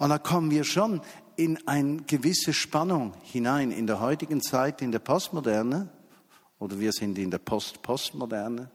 Und 0.00 0.10
da 0.10 0.18
kommen 0.18 0.50
wir 0.50 0.64
schon 0.64 1.00
in 1.40 1.66
eine 1.66 2.02
gewisse 2.02 2.52
Spannung 2.52 3.14
hinein 3.22 3.70
in 3.70 3.86
der 3.86 3.98
heutigen 3.98 4.42
Zeit, 4.42 4.82
in 4.82 4.92
der 4.92 4.98
Postmoderne. 4.98 5.88
Oder 6.58 6.78
wir 6.78 6.92
sind 6.92 7.16
in 7.16 7.30
der 7.30 7.38
Post-Postmoderne. 7.38 8.70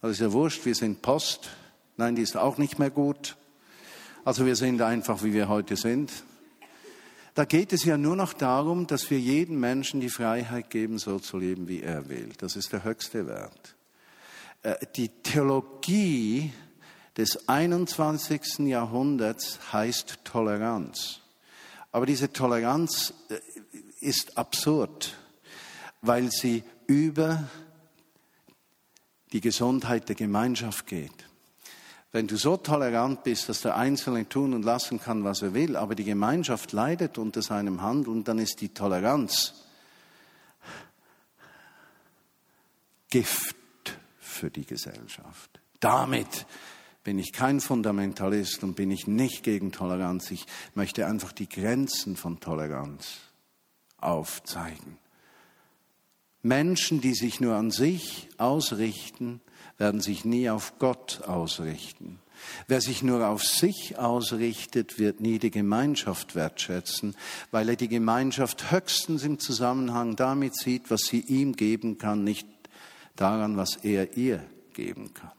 Also 0.00 0.12
ist 0.12 0.20
ja 0.20 0.32
wurscht, 0.32 0.64
wir 0.64 0.74
sind 0.74 1.02
Post. 1.02 1.50
Nein, 1.98 2.16
die 2.16 2.22
ist 2.22 2.34
auch 2.34 2.56
nicht 2.56 2.78
mehr 2.78 2.88
gut. 2.88 3.36
Also 4.24 4.46
wir 4.46 4.56
sind 4.56 4.80
einfach, 4.80 5.22
wie 5.24 5.34
wir 5.34 5.48
heute 5.48 5.76
sind. 5.76 6.10
Da 7.34 7.44
geht 7.44 7.74
es 7.74 7.84
ja 7.84 7.98
nur 7.98 8.16
noch 8.16 8.32
darum, 8.32 8.86
dass 8.86 9.10
wir 9.10 9.20
jedem 9.20 9.60
Menschen 9.60 10.00
die 10.00 10.08
Freiheit 10.08 10.70
geben, 10.70 10.98
so 10.98 11.18
zu 11.18 11.36
leben, 11.36 11.68
wie 11.68 11.82
er 11.82 12.08
will. 12.08 12.30
Das 12.38 12.56
ist 12.56 12.72
der 12.72 12.82
höchste 12.82 13.26
Wert. 13.26 13.76
Äh, 14.62 14.76
die 14.96 15.10
Theologie 15.10 16.50
des 17.18 17.46
21. 17.46 18.60
Jahrhunderts 18.60 19.60
heißt 19.70 20.20
Toleranz. 20.24 21.20
Aber 21.96 22.04
diese 22.04 22.30
Toleranz 22.30 23.14
äh, 23.30 23.38
ist 24.00 24.36
absurd, 24.36 25.16
weil 26.02 26.30
sie 26.30 26.62
über 26.86 27.48
die 29.32 29.40
Gesundheit 29.40 30.06
der 30.10 30.14
Gemeinschaft 30.14 30.86
geht. 30.86 31.26
Wenn 32.12 32.26
du 32.26 32.36
so 32.36 32.58
tolerant 32.58 33.24
bist, 33.24 33.48
dass 33.48 33.62
der 33.62 33.78
Einzelne 33.78 34.28
tun 34.28 34.52
und 34.52 34.62
lassen 34.62 35.00
kann, 35.00 35.24
was 35.24 35.40
er 35.40 35.54
will, 35.54 35.74
aber 35.74 35.94
die 35.94 36.04
Gemeinschaft 36.04 36.72
leidet 36.72 37.16
unter 37.16 37.40
seinem 37.40 37.80
Handeln, 37.80 38.24
dann 38.24 38.40
ist 38.40 38.60
die 38.60 38.74
Toleranz 38.74 39.54
Gift 43.08 43.56
für 44.20 44.50
die 44.50 44.66
Gesellschaft. 44.66 45.60
Damit 45.80 46.44
bin 47.06 47.20
ich 47.20 47.32
kein 47.32 47.60
Fundamentalist 47.60 48.64
und 48.64 48.74
bin 48.74 48.90
ich 48.90 49.06
nicht 49.06 49.44
gegen 49.44 49.70
Toleranz. 49.70 50.32
Ich 50.32 50.44
möchte 50.74 51.06
einfach 51.06 51.30
die 51.30 51.48
Grenzen 51.48 52.16
von 52.16 52.40
Toleranz 52.40 53.18
aufzeigen. 53.98 54.98
Menschen, 56.42 57.00
die 57.00 57.14
sich 57.14 57.38
nur 57.40 57.54
an 57.54 57.70
sich 57.70 58.28
ausrichten, 58.38 59.40
werden 59.78 60.00
sich 60.00 60.24
nie 60.24 60.50
auf 60.50 60.80
Gott 60.80 61.22
ausrichten. 61.28 62.18
Wer 62.66 62.80
sich 62.80 63.04
nur 63.04 63.28
auf 63.28 63.44
sich 63.44 63.96
ausrichtet, 63.96 64.98
wird 64.98 65.20
nie 65.20 65.38
die 65.38 65.52
Gemeinschaft 65.52 66.34
wertschätzen, 66.34 67.14
weil 67.52 67.68
er 67.68 67.76
die 67.76 67.86
Gemeinschaft 67.86 68.72
höchstens 68.72 69.22
im 69.22 69.38
Zusammenhang 69.38 70.16
damit 70.16 70.56
sieht, 70.56 70.90
was 70.90 71.02
sie 71.02 71.20
ihm 71.20 71.54
geben 71.54 71.98
kann, 71.98 72.24
nicht 72.24 72.48
daran, 73.14 73.56
was 73.56 73.76
er 73.76 74.16
ihr 74.16 74.44
geben 74.74 75.14
kann. 75.14 75.30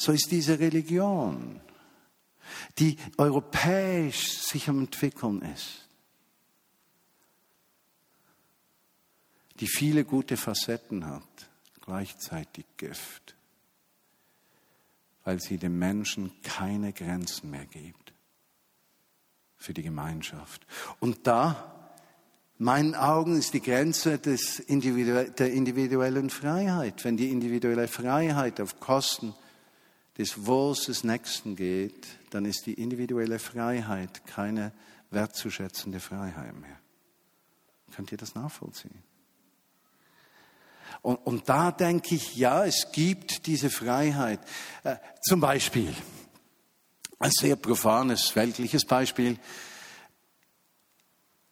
So 0.00 0.12
ist 0.12 0.30
diese 0.30 0.58
Religion, 0.58 1.60
die 2.78 2.96
europäisch 3.18 4.38
sich 4.38 4.66
am 4.70 4.78
entwickeln 4.78 5.42
ist, 5.42 5.86
die 9.56 9.66
viele 9.66 10.06
gute 10.06 10.38
Facetten 10.38 11.04
hat, 11.04 11.50
gleichzeitig 11.82 12.64
Gift, 12.78 13.34
weil 15.24 15.38
sie 15.38 15.58
dem 15.58 15.78
Menschen 15.78 16.32
keine 16.44 16.94
Grenzen 16.94 17.50
mehr 17.50 17.66
gibt 17.66 18.14
für 19.58 19.74
die 19.74 19.82
Gemeinschaft. 19.82 20.66
Und 21.00 21.26
da 21.26 21.92
meinen 22.56 22.94
Augen 22.94 23.36
ist 23.36 23.52
die 23.52 23.60
Grenze 23.60 24.18
des 24.18 24.60
Individu 24.60 25.30
der 25.30 25.52
individuellen 25.52 26.30
Freiheit. 26.30 27.04
Wenn 27.04 27.18
die 27.18 27.28
individuelle 27.28 27.86
Freiheit 27.86 28.62
auf 28.62 28.80
Kosten 28.80 29.34
des 30.18 30.46
Wohls 30.46 30.86
des 30.86 31.04
Nächsten 31.04 31.56
geht, 31.56 32.06
dann 32.30 32.44
ist 32.44 32.66
die 32.66 32.74
individuelle 32.74 33.38
Freiheit 33.38 34.26
keine 34.26 34.72
wertzuschätzende 35.10 36.00
Freiheit 36.00 36.54
mehr. 36.60 36.78
Könnt 37.94 38.12
ihr 38.12 38.18
das 38.18 38.34
nachvollziehen? 38.34 39.02
Und, 41.02 41.16
und 41.26 41.48
da 41.48 41.72
denke 41.72 42.14
ich, 42.14 42.36
ja, 42.36 42.64
es 42.64 42.92
gibt 42.92 43.46
diese 43.46 43.70
Freiheit. 43.70 44.40
Äh, 44.84 44.96
zum 45.22 45.40
Beispiel, 45.40 45.94
ein 47.18 47.30
sehr 47.30 47.56
profanes, 47.56 48.34
weltliches 48.36 48.84
Beispiel. 48.84 49.38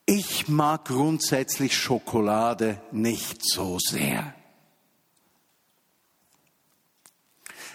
Ich 0.07 0.49
mag 0.49 0.87
grundsätzlich 0.87 1.77
Schokolade 1.77 2.81
nicht 2.91 3.43
so 3.43 3.79
sehr. 3.79 4.35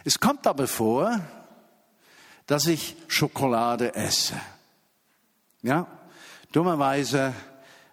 Es 0.05 0.19
kommt 0.19 0.47
aber 0.47 0.67
vor, 0.67 1.19
dass 2.45 2.67
ich 2.67 2.95
Schokolade 3.07 3.95
esse. 3.95 4.35
Ja, 5.61 5.87
dummerweise 6.51 7.33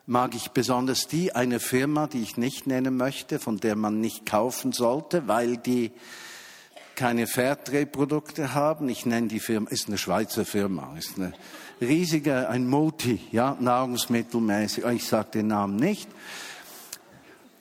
mag 0.07 0.35
ich 0.35 0.51
besonders 0.51 1.07
die, 1.07 1.37
eine 1.37 1.61
Firma, 1.61 2.09
die 2.09 2.23
ich 2.23 2.37
nicht 2.37 2.67
nennen 2.67 2.97
möchte, 2.97 3.39
von 3.39 3.59
der 3.59 3.77
man 3.77 4.01
nicht 4.01 4.27
kaufen 4.27 4.73
sollte, 4.73 5.29
weil 5.29 5.57
die 5.57 5.93
keine 6.97 7.29
Fairtrade-Produkte 7.29 8.55
haben. 8.55 8.89
Ich 8.89 9.07
nenne 9.07 9.29
die 9.29 9.39
Firma, 9.39 9.71
ist 9.71 9.87
eine 9.87 9.97
Schweizer 9.97 10.45
Firma, 10.45 10.97
ist 10.99 11.17
eine 11.17 11.33
riesige, 11.81 12.49
ein 12.49 12.67
Multi, 12.67 13.21
ja, 13.31 13.57
nahrungsmittelmäßig. 13.61 14.85
Ich 14.85 15.07
sage 15.07 15.31
den 15.35 15.47
Namen 15.47 15.77
nicht. 15.77 16.11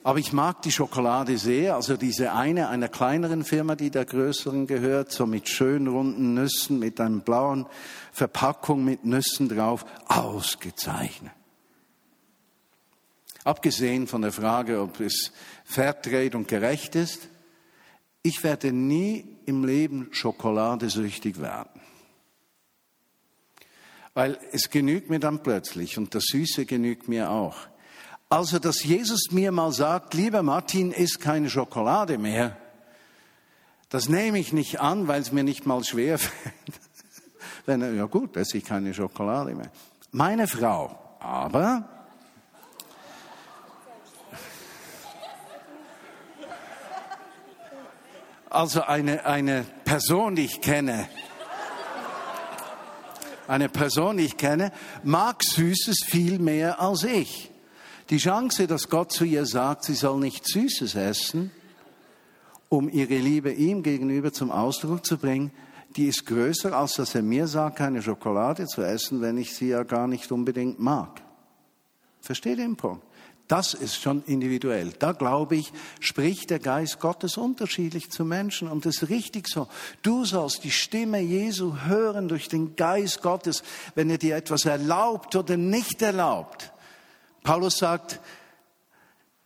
Aber 0.02 0.18
ich 0.18 0.32
mag 0.32 0.62
die 0.62 0.72
Schokolade 0.72 1.36
sehr, 1.36 1.74
also 1.74 1.96
diese 1.96 2.32
eine 2.32 2.68
einer 2.68 2.88
kleineren 2.88 3.44
Firma, 3.44 3.76
die 3.76 3.90
der 3.90 4.06
größeren 4.06 4.66
gehört, 4.66 5.12
so 5.12 5.26
mit 5.26 5.48
schön 5.48 5.86
runden 5.88 6.32
Nüssen, 6.34 6.78
mit 6.78 7.00
einem 7.00 7.20
blauen 7.20 7.66
Verpackung 8.12 8.82
mit 8.82 9.04
Nüssen 9.04 9.50
drauf, 9.50 9.84
ausgezeichnet. 10.06 11.32
Abgesehen 13.44 14.06
von 14.06 14.22
der 14.22 14.32
Frage, 14.32 14.80
ob 14.80 15.00
es 15.00 15.32
Fairtrade 15.64 16.36
und 16.36 16.48
gerecht 16.48 16.94
ist, 16.94 17.28
ich 18.22 18.42
werde 18.42 18.72
nie 18.72 19.36
im 19.46 19.64
Leben 19.64 20.08
schokoladesüchtig 20.12 21.40
werden. 21.40 21.80
Weil 24.12 24.38
es 24.52 24.70
genügt 24.70 25.08
mir 25.08 25.20
dann 25.20 25.42
plötzlich 25.42 25.96
und 25.96 26.14
das 26.14 26.24
Süße 26.24 26.66
genügt 26.66 27.08
mir 27.08 27.30
auch. 27.30 27.69
Also, 28.32 28.60
dass 28.60 28.84
Jesus 28.84 29.32
mir 29.32 29.50
mal 29.50 29.72
sagt, 29.72 30.14
lieber 30.14 30.44
Martin, 30.44 30.92
isst 30.92 31.20
keine 31.20 31.50
Schokolade 31.50 32.16
mehr, 32.16 32.56
das 33.88 34.08
nehme 34.08 34.38
ich 34.38 34.52
nicht 34.52 34.80
an, 34.80 35.08
weil 35.08 35.20
es 35.20 35.32
mir 35.32 35.42
nicht 35.42 35.66
mal 35.66 35.82
schwer 35.82 36.16
fällt. 36.20 36.80
Wenn 37.66 37.96
ja 37.96 38.04
gut, 38.04 38.36
esse 38.36 38.58
ich 38.58 38.64
keine 38.64 38.94
Schokolade 38.94 39.52
mehr. 39.56 39.72
Meine 40.12 40.46
Frau, 40.46 40.96
aber, 41.18 41.88
also 48.48 48.82
eine, 48.82 49.26
eine 49.26 49.64
Person, 49.84 50.36
die 50.36 50.44
ich 50.44 50.60
kenne, 50.60 51.08
eine 53.48 53.68
Person, 53.68 54.18
die 54.18 54.26
ich 54.26 54.36
kenne, 54.36 54.70
mag 55.02 55.42
Süßes 55.42 56.04
viel 56.06 56.38
mehr 56.38 56.80
als 56.80 57.02
ich. 57.02 57.49
Die 58.10 58.18
Chance, 58.18 58.66
dass 58.66 58.88
Gott 58.88 59.12
zu 59.12 59.24
ihr 59.24 59.46
sagt, 59.46 59.84
sie 59.84 59.94
soll 59.94 60.18
nicht 60.18 60.44
Süßes 60.44 60.96
essen, 60.96 61.52
um 62.68 62.88
ihre 62.88 63.18
Liebe 63.18 63.52
ihm 63.52 63.84
gegenüber 63.84 64.32
zum 64.32 64.50
Ausdruck 64.50 65.06
zu 65.06 65.16
bringen, 65.16 65.52
die 65.96 66.06
ist 66.06 66.26
größer, 66.26 66.76
als 66.76 66.94
dass 66.94 67.14
er 67.14 67.22
mir 67.22 67.46
sagt, 67.46 67.76
keine 67.76 68.02
Schokolade 68.02 68.66
zu 68.66 68.82
essen, 68.82 69.20
wenn 69.20 69.38
ich 69.38 69.54
sie 69.54 69.68
ja 69.68 69.84
gar 69.84 70.08
nicht 70.08 70.30
unbedingt 70.32 70.80
mag. 70.80 71.22
Versteht 72.20 72.58
den 72.58 72.76
Punkt? 72.76 73.04
Das 73.46 73.74
ist 73.74 74.00
schon 74.00 74.22
individuell. 74.26 74.92
Da 74.98 75.10
glaube 75.10 75.56
ich, 75.56 75.72
spricht 75.98 76.50
der 76.50 76.60
Geist 76.60 77.00
Gottes 77.00 77.36
unterschiedlich 77.36 78.10
zu 78.10 78.24
Menschen 78.24 78.68
und 78.68 78.86
das 78.86 79.02
ist 79.02 79.08
richtig 79.08 79.48
so. 79.48 79.68
Du 80.02 80.24
sollst 80.24 80.62
die 80.62 80.70
Stimme 80.70 81.20
Jesu 81.20 81.74
hören 81.84 82.28
durch 82.28 82.48
den 82.48 82.76
Geist 82.76 83.22
Gottes, 83.22 83.64
wenn 83.94 84.10
er 84.10 84.18
dir 84.18 84.36
etwas 84.36 84.66
erlaubt 84.66 85.34
oder 85.34 85.56
nicht 85.56 86.02
erlaubt. 86.02 86.72
Paulus 87.42 87.78
sagt, 87.78 88.20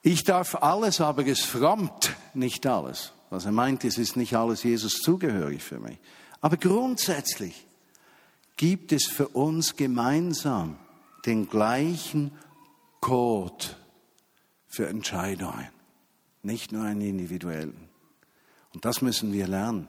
ich 0.03 0.25
darf 0.25 0.57
alles, 0.57 1.01
aber 1.01 1.27
es 1.27 1.41
frommt 1.41 2.15
nicht 2.35 2.67
alles. 2.67 3.13
Was 3.31 3.47
er 3.47 3.53
meint, 3.53 3.85
es 3.85 3.99
ist 3.99 4.17
nicht 4.17 4.35
alles 4.35 4.63
Jesus 4.63 5.01
zugehörig 5.01 5.63
für 5.63 5.79
mich. 5.79 5.99
Aber 6.41 6.57
grundsätzlich 6.57 7.67
gibt 8.57 8.93
es 8.93 9.07
für 9.07 9.29
uns 9.29 9.77
gemeinsam 9.77 10.79
den 11.25 11.49
gleichen 11.49 12.33
Code 13.01 13.65
für 14.69 14.89
Entscheidungen, 14.89 15.69
nicht 16.43 16.73
nur 16.73 16.85
einen 16.85 17.01
individuellen. 17.01 17.89
Und 18.75 18.85
das 18.85 19.03
müssen 19.03 19.33
wir 19.33 19.47
lernen, 19.47 19.89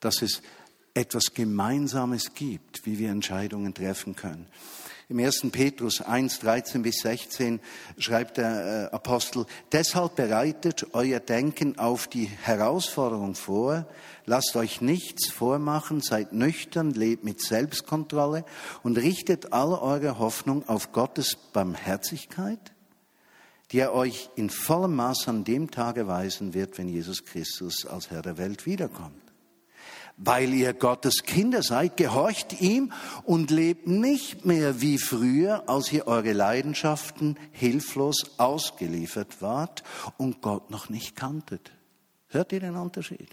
dass 0.00 0.22
es 0.22 0.42
etwas 0.94 1.34
Gemeinsames 1.34 2.32
gibt, 2.34 2.86
wie 2.86 2.98
wir 2.98 3.10
Entscheidungen 3.10 3.74
treffen 3.74 4.16
können. 4.16 4.46
Im 5.08 5.20
1. 5.20 5.50
Petrus 5.52 6.00
1, 6.00 6.40
13 6.40 6.82
bis 6.82 6.96
16 7.02 7.60
schreibt 7.96 8.38
der 8.38 8.88
äh, 8.90 8.94
Apostel, 8.94 9.46
deshalb 9.70 10.16
bereitet 10.16 10.88
euer 10.94 11.20
Denken 11.20 11.78
auf 11.78 12.08
die 12.08 12.24
Herausforderung 12.24 13.36
vor, 13.36 13.86
lasst 14.24 14.56
euch 14.56 14.80
nichts 14.80 15.30
vormachen, 15.30 16.00
seid 16.00 16.32
nüchtern, 16.32 16.90
lebt 16.90 17.22
mit 17.22 17.40
Selbstkontrolle 17.40 18.44
und 18.82 18.98
richtet 18.98 19.52
alle 19.52 19.80
eure 19.80 20.18
Hoffnung 20.18 20.68
auf 20.68 20.90
Gottes 20.90 21.36
Barmherzigkeit, 21.52 22.72
die 23.70 23.78
er 23.78 23.94
euch 23.94 24.28
in 24.34 24.50
vollem 24.50 24.96
Maß 24.96 25.28
an 25.28 25.44
dem 25.44 25.70
Tage 25.70 26.08
weisen 26.08 26.52
wird, 26.52 26.78
wenn 26.78 26.88
Jesus 26.88 27.24
Christus 27.24 27.86
als 27.86 28.10
Herr 28.10 28.22
der 28.22 28.38
Welt 28.38 28.66
wiederkommt 28.66 29.25
weil 30.16 30.54
ihr 30.54 30.72
Gottes 30.72 31.22
Kinder 31.24 31.62
seid, 31.62 31.96
gehorcht 31.96 32.60
ihm 32.60 32.92
und 33.24 33.50
lebt 33.50 33.86
nicht 33.86 34.44
mehr 34.44 34.80
wie 34.80 34.98
früher, 34.98 35.68
als 35.68 35.92
ihr 35.92 36.06
eure 36.06 36.32
Leidenschaften 36.32 37.38
hilflos 37.52 38.38
ausgeliefert 38.38 39.42
wart 39.42 39.82
und 40.16 40.40
Gott 40.40 40.70
noch 40.70 40.88
nicht 40.88 41.16
kanntet. 41.16 41.72
Hört 42.28 42.52
ihr 42.52 42.60
den 42.60 42.76
Unterschied? 42.76 43.28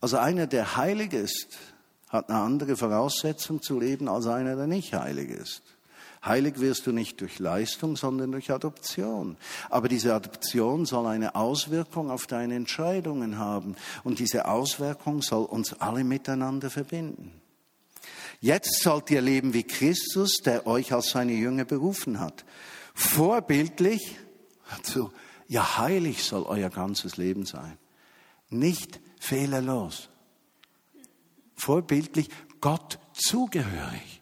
Also 0.00 0.18
einer, 0.18 0.46
der 0.46 0.76
heilig 0.76 1.12
ist, 1.12 1.58
hat 2.08 2.28
eine 2.28 2.40
andere 2.40 2.76
Voraussetzung 2.76 3.62
zu 3.62 3.80
leben 3.80 4.08
als 4.08 4.26
einer, 4.26 4.56
der 4.56 4.66
nicht 4.66 4.92
heilig 4.92 5.30
ist. 5.30 5.62
Heilig 6.24 6.60
wirst 6.60 6.86
du 6.86 6.92
nicht 6.92 7.20
durch 7.20 7.40
Leistung, 7.40 7.96
sondern 7.96 8.30
durch 8.30 8.52
Adoption. 8.52 9.36
Aber 9.70 9.88
diese 9.88 10.14
Adoption 10.14 10.86
soll 10.86 11.06
eine 11.06 11.34
Auswirkung 11.34 12.10
auf 12.10 12.28
deine 12.28 12.54
Entscheidungen 12.54 13.38
haben. 13.38 13.74
Und 14.04 14.20
diese 14.20 14.46
Auswirkung 14.46 15.20
soll 15.20 15.44
uns 15.44 15.74
alle 15.80 16.04
miteinander 16.04 16.70
verbinden. 16.70 17.32
Jetzt 18.40 18.82
sollt 18.82 19.10
ihr 19.10 19.20
leben 19.20 19.52
wie 19.52 19.64
Christus, 19.64 20.38
der 20.44 20.66
euch 20.66 20.92
als 20.92 21.10
seine 21.10 21.32
Jünger 21.32 21.64
berufen 21.64 22.20
hat. 22.20 22.44
Vorbildlich, 22.94 24.16
also, 24.70 25.12
ja, 25.48 25.78
heilig 25.78 26.22
soll 26.24 26.44
euer 26.44 26.70
ganzes 26.70 27.16
Leben 27.16 27.46
sein. 27.46 27.78
Nicht 28.48 29.00
fehlerlos. 29.18 30.08
vorbildlich 31.56 32.28
Gott 32.60 32.98
zugehörig. 33.12 34.21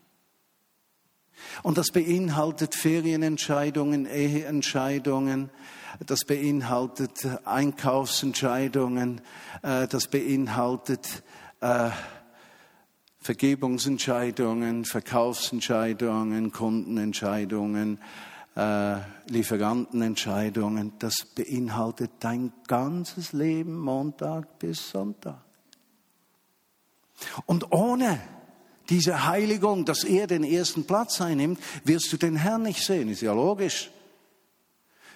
Und 1.62 1.78
das 1.78 1.90
beinhaltet 1.90 2.74
Ferienentscheidungen, 2.74 4.06
Eheentscheidungen, 4.06 5.50
das 6.06 6.20
beinhaltet 6.24 7.26
Einkaufsentscheidungen, 7.44 9.20
äh, 9.62 9.86
das 9.88 10.08
beinhaltet 10.08 11.22
äh, 11.60 11.90
Vergebungsentscheidungen, 13.20 14.86
Verkaufsentscheidungen, 14.86 16.52
Kundenentscheidungen, 16.52 18.00
äh, 18.56 18.96
Lieferantenentscheidungen. 19.26 20.94
Das 20.98 21.14
beinhaltet 21.34 22.12
dein 22.20 22.52
ganzes 22.66 23.32
Leben 23.32 23.78
Montag 23.78 24.58
bis 24.58 24.90
Sonntag. 24.90 25.42
Und 27.44 27.72
ohne 27.72 28.18
diese 28.90 29.26
Heiligung, 29.26 29.84
dass 29.84 30.04
er 30.04 30.26
den 30.26 30.44
ersten 30.44 30.84
Platz 30.84 31.20
einnimmt, 31.20 31.60
wirst 31.84 32.12
du 32.12 32.16
den 32.16 32.36
Herrn 32.36 32.62
nicht 32.62 32.84
sehen. 32.84 33.08
Ist 33.08 33.22
ja 33.22 33.32
logisch. 33.32 33.90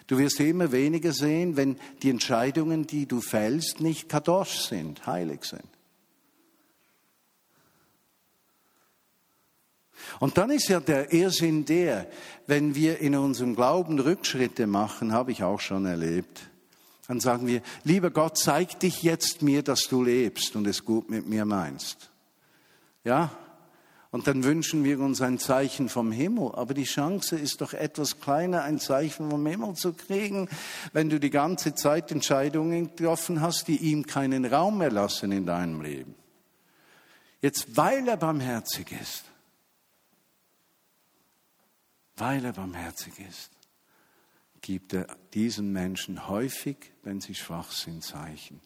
Du 0.07 0.19
wirst 0.19 0.39
immer 0.41 0.71
weniger 0.71 1.13
sehen, 1.13 1.57
wenn 1.57 1.79
die 2.03 2.11
Entscheidungen, 2.11 2.87
die 2.87 3.07
du 3.07 3.21
fällst, 3.21 3.81
nicht 3.81 4.09
kadosch 4.09 4.59
sind, 4.61 5.07
heilig 5.07 5.45
sind. 5.45 5.65
Und 10.21 10.37
dann 10.39 10.51
ist 10.51 10.69
ja 10.69 10.81
der 10.81 11.13
Irrsinn 11.13 11.65
der, 11.65 12.07
wenn 12.47 12.75
wir 12.75 13.01
in 13.01 13.17
unserem 13.17 13.57
Glauben 13.57 13.99
Rückschritte 13.99 14.67
machen, 14.67 15.13
habe 15.13 15.33
ich 15.33 15.43
auch 15.43 15.61
schon 15.61 15.87
erlebt. 15.87 16.49
Dann 17.09 17.21
sagen 17.21 17.47
wir, 17.47 17.63
lieber 17.85 18.11
Gott, 18.11 18.39
zeig 18.39 18.79
dich 18.81 19.03
jetzt 19.03 19.43
mir, 19.43 19.63
dass 19.63 19.89
du 19.89 20.03
lebst 20.03 20.55
und 20.57 20.67
es 20.67 20.85
gut 20.85 21.11
mit 21.11 21.27
mir 21.27 21.45
meinst. 21.45 22.11
Ja? 23.03 23.31
Und 24.15 24.29
dann 24.29 24.45
wünschen 24.45 24.85
wir 24.85 25.01
uns 25.01 25.21
ein 25.21 25.41
Zeichen 25.41 25.89
vom 25.89 26.13
Himmel. 26.13 26.53
Aber 26.55 26.73
die 26.73 26.85
Chance 26.85 27.37
ist 27.37 27.61
doch 27.61 27.73
etwas 27.73 28.21
kleiner, 28.21 28.63
ein 28.63 28.79
Zeichen 28.79 29.29
vom 29.29 29.45
Himmel 29.45 29.75
zu 29.75 29.93
kriegen, 29.93 30.49
wenn 30.93 31.11
du 31.11 31.19
die 31.19 31.31
ganze 31.31 31.75
Zeit 31.75 32.13
Entscheidungen 32.13 32.95
getroffen 32.95 33.41
hast, 33.41 33.67
die 33.67 33.77
ihm 33.77 34.07
keinen 34.07 34.45
Raum 34.45 34.79
mehr 34.79 34.93
lassen 34.93 35.33
in 35.33 35.47
deinem 35.47 35.83
Leben. 35.83 36.15
Jetzt, 37.43 37.77
weil 37.77 38.07
er 38.07 38.17
barmherzig 38.17 38.93
ist, 38.93 39.25
weil 42.15 42.45
er 42.45 42.53
barmherzig 42.53 43.19
ist, 43.19 43.51
gibt 44.61 44.93
er 44.93 45.09
diesen 45.33 45.73
Menschen 45.73 46.29
häufig, 46.29 46.93
wenn 47.03 47.21
sie 47.21 47.35
schwach 47.35 47.73
sind, 47.73 48.05
Zeichen. 48.05 48.61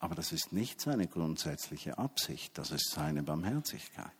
Aber 0.00 0.16
das 0.16 0.32
ist 0.32 0.52
nicht 0.52 0.80
seine 0.80 1.06
grundsätzliche 1.06 1.98
Absicht, 1.98 2.58
das 2.58 2.72
ist 2.72 2.90
seine 2.90 3.22
Barmherzigkeit. 3.22 4.10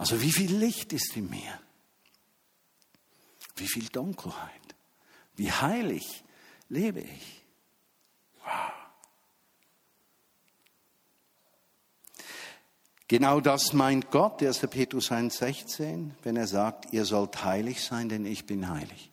Also 0.00 0.22
wie 0.22 0.32
viel 0.32 0.56
Licht 0.56 0.94
ist 0.94 1.14
in 1.14 1.28
mir? 1.28 1.60
Wie 3.56 3.68
viel 3.68 3.86
Dunkelheit? 3.90 4.74
Wie 5.36 5.52
heilig 5.52 6.24
lebe 6.70 7.00
ich? 7.00 7.44
Wow. 8.42 8.72
Genau 13.08 13.42
das 13.42 13.74
meint 13.74 14.10
Gott, 14.10 14.42
1. 14.42 14.60
Petrus 14.70 15.10
1,16, 15.10 16.12
wenn 16.22 16.36
er 16.36 16.46
sagt, 16.46 16.94
ihr 16.94 17.04
sollt 17.04 17.44
heilig 17.44 17.84
sein, 17.84 18.08
denn 18.08 18.24
ich 18.24 18.46
bin 18.46 18.70
heilig. 18.70 19.10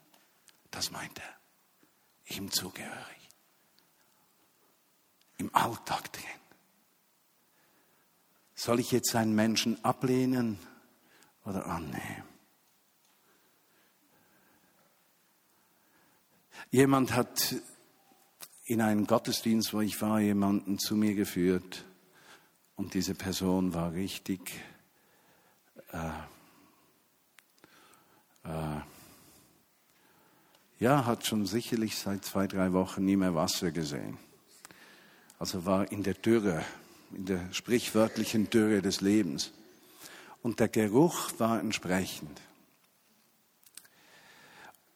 Das 0.71 0.91
meint 0.91 1.19
er. 1.19 2.33
Ihm 2.37 2.49
zugehörig. 2.49 3.29
Im 5.37 5.53
Alltag 5.53 6.13
drin. 6.13 6.23
Soll 8.55 8.79
ich 8.79 8.93
jetzt 8.93 9.13
einen 9.15 9.35
Menschen 9.35 9.83
ablehnen 9.83 10.57
oder 11.47 11.65
annehmen? 11.65 12.23
Jemand 16.69 17.15
hat 17.15 17.55
in 18.65 18.81
einem 18.81 19.07
Gottesdienst, 19.07 19.73
wo 19.73 19.79
ich 19.79 20.01
war, 20.01 20.19
jemanden 20.19 20.77
zu 20.77 20.95
mir 20.95 21.15
geführt 21.15 21.85
und 22.75 22.93
diese 22.93 23.15
Person 23.15 23.73
war 23.73 23.93
richtig 23.93 24.51
äh, 25.93 26.09
äh, 28.43 28.81
ja, 30.79 31.05
hat 31.05 31.25
schon 31.25 31.45
sicherlich 31.45 31.97
seit 31.97 32.23
zwei, 32.23 32.45
drei 32.47 32.71
Wochen 32.73 33.03
nie 33.03 33.15
mehr 33.15 33.33
Wasser 33.33 33.71
gesehen. 33.71 34.17
Also 35.39 35.65
war 35.65 35.91
in 35.91 36.03
der 36.03 36.13
Dürre, 36.13 36.63
in 37.11 37.25
der 37.25 37.51
sprichwörtlichen 37.51 38.49
Dürre 38.49 38.81
des 38.81 39.01
Lebens. 39.01 39.51
Und 40.47 40.59
der 40.61 40.69
Geruch 40.69 41.37
war 41.39 41.59
entsprechend. 41.59 42.39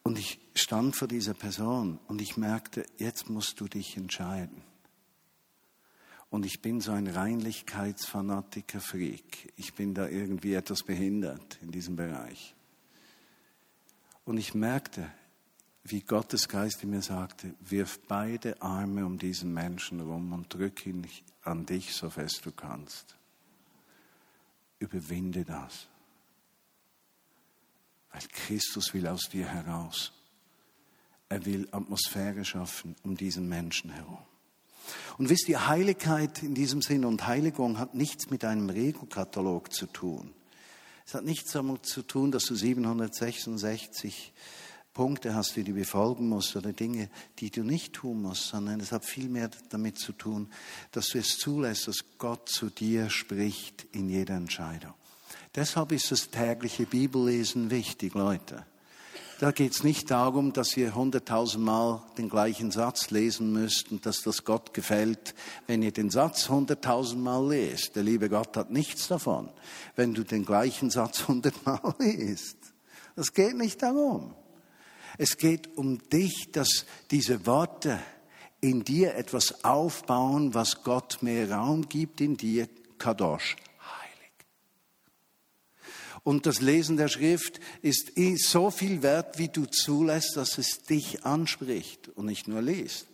Und 0.02 0.18
ich 0.18 0.40
stand 0.54 0.96
vor 0.96 1.10
dieser 1.10 1.34
Person 1.34 2.00
und 2.08 2.22
ich 2.22 2.38
merkte, 2.38 2.86
jetzt 2.98 3.30
musst 3.30 3.60
du 3.60 3.68
dich 3.68 3.98
entscheiden. 3.98 4.62
Und 6.30 6.46
ich 6.46 6.62
bin 6.62 6.80
so 6.80 6.94
ein 6.94 7.08
Reinlichkeitsfanatiker-Freak. 7.08 9.52
Ich 9.58 9.74
bin 9.74 9.94
da 9.94 10.08
irgendwie 10.08 10.54
etwas 10.54 10.84
behindert 10.84 11.60
in 11.62 11.72
diesem 11.72 11.98
Bereich. 11.98 12.56
Und 14.24 14.38
ich 14.38 14.54
merkte, 14.54 15.12
wie 15.84 16.00
Gottes 16.00 16.48
Geist 16.48 16.82
in 16.82 16.92
mir 16.92 17.02
sagte, 17.02 17.56
wirf 17.60 18.00
beide 18.08 18.62
Arme 18.62 19.06
um 19.06 19.18
diesen 19.18 19.54
Menschen 19.54 20.00
rum 20.00 20.32
und 20.32 20.54
drück 20.54 20.86
ihn 20.86 21.06
an 21.44 21.66
dich, 21.66 21.94
so 21.94 22.10
fest 22.10 22.46
du 22.46 22.54
kannst. 22.54 23.18
Überwinde 24.82 25.46
das. 25.46 25.88
Weil 28.12 28.22
Christus 28.32 28.94
will 28.94 29.08
aus 29.08 29.30
dir 29.30 29.48
heraus. 29.48 30.12
Er 31.30 31.46
will 31.46 31.68
Atmosphäre 31.72 32.44
schaffen 32.44 32.96
um 33.04 33.16
diesen 33.16 33.48
Menschen 33.48 33.92
herum. 33.92 34.18
Und 35.18 35.30
wisst 35.30 35.48
ihr, 35.48 35.68
Heiligkeit 35.68 36.44
in 36.44 36.56
diesem 36.56 36.82
Sinn 36.82 37.06
und 37.06 37.26
Heiligung 37.28 37.78
hat 37.78 37.94
nichts 37.94 38.30
mit 38.30 38.44
einem 38.44 38.70
Regelkatalog 38.70 39.72
zu 39.72 39.86
tun. 39.86 40.34
Es 41.06 41.14
hat 41.14 41.24
nichts 41.24 41.52
damit 41.52 41.86
zu 41.86 42.02
tun, 42.02 42.32
dass 42.32 42.46
du 42.46 42.56
766 42.56 44.34
Punkte 44.94 45.34
hast, 45.34 45.56
die 45.56 45.64
du 45.64 45.74
befolgen 45.74 46.28
musst 46.28 46.56
oder 46.56 46.74
Dinge, 46.74 47.10
die 47.40 47.50
du 47.50 47.64
nicht 47.64 47.94
tun 47.94 48.22
musst, 48.22 48.48
sondern 48.48 48.80
es 48.80 48.92
hat 48.92 49.06
viel 49.06 49.30
mehr 49.30 49.50
damit 49.70 49.98
zu 49.98 50.12
tun, 50.12 50.50
dass 50.92 51.10
du 51.10 51.20
es 51.20 51.38
zulässt, 51.38 51.88
dass 51.88 52.04
Gott 52.18 52.50
zu 52.50 52.70
dir 52.70 53.10
spricht 53.10 53.86
in 53.94 54.10
jeder 54.10 54.36
Entscheidung. 54.36 54.94
Deshalb 55.56 55.92
ist 55.92 56.12
das 56.12 56.30
tägliche 56.30 56.86
Bibellesen 56.86 57.72
wichtig, 57.72 58.14
Leute. 58.14 58.66
Da 59.42 59.52
geht 59.52 59.72
es 59.72 59.84
nicht 59.84 60.12
darum, 60.12 60.54
dass 60.54 60.78
ihr 60.78 60.94
hunderttausendmal 60.94 62.04
den 62.16 62.30
gleichen 62.30 62.70
Satz 62.70 63.10
lesen 63.10 63.52
müsst 63.52 63.92
und 63.92 64.06
dass 64.06 64.22
das 64.22 64.44
Gott 64.44 64.74
gefällt, 64.74 65.34
wenn 65.66 65.82
ihr 65.82 65.92
den 65.92 66.12
Satz 66.12 66.48
hunderttausendmal 66.48 67.50
lest. 67.50 67.96
Der 67.96 68.04
liebe 68.04 68.30
Gott 68.30 68.56
hat 68.56 68.70
nichts 68.70 69.08
davon, 69.08 69.50
wenn 69.96 70.14
du 70.14 70.24
den 70.24 70.46
gleichen 70.46 70.92
Satz 70.92 71.24
hundertmal 71.28 71.96
liest. 71.98 72.58
Das 73.16 73.34
geht 73.34 73.56
nicht 73.56 73.82
darum. 73.82 74.36
Es 75.18 75.38
geht 75.38 75.78
um 75.78 76.00
dich, 76.10 76.52
dass 76.52 76.86
diese 77.12 77.46
Worte 77.46 78.00
in 78.62 78.84
dir 78.84 79.16
etwas 79.16 79.64
aufbauen, 79.64 80.54
was 80.54 80.84
Gott 80.84 81.20
mehr 81.22 81.52
Raum 81.52 81.90
gibt 81.90 82.22
in 82.22 82.38
dir, 82.38 82.68
Kadosh, 82.98 83.56
und 86.24 86.46
das 86.46 86.62
Lesen 86.62 86.98
der 86.98 87.08
Schrift 87.08 87.60
ist 87.82 88.12
so 88.38 88.70
viel 88.70 89.02
wert, 89.02 89.40
wie 89.40 89.48
du 89.48 89.66
zulässt, 89.66 90.38
dass 90.38 90.58
es 90.58 90.84
dich 90.84 91.26
anspricht 91.26 92.10
und 92.10 92.26
nicht 92.28 92.48
nur 92.48 92.62
liest. 92.62 93.08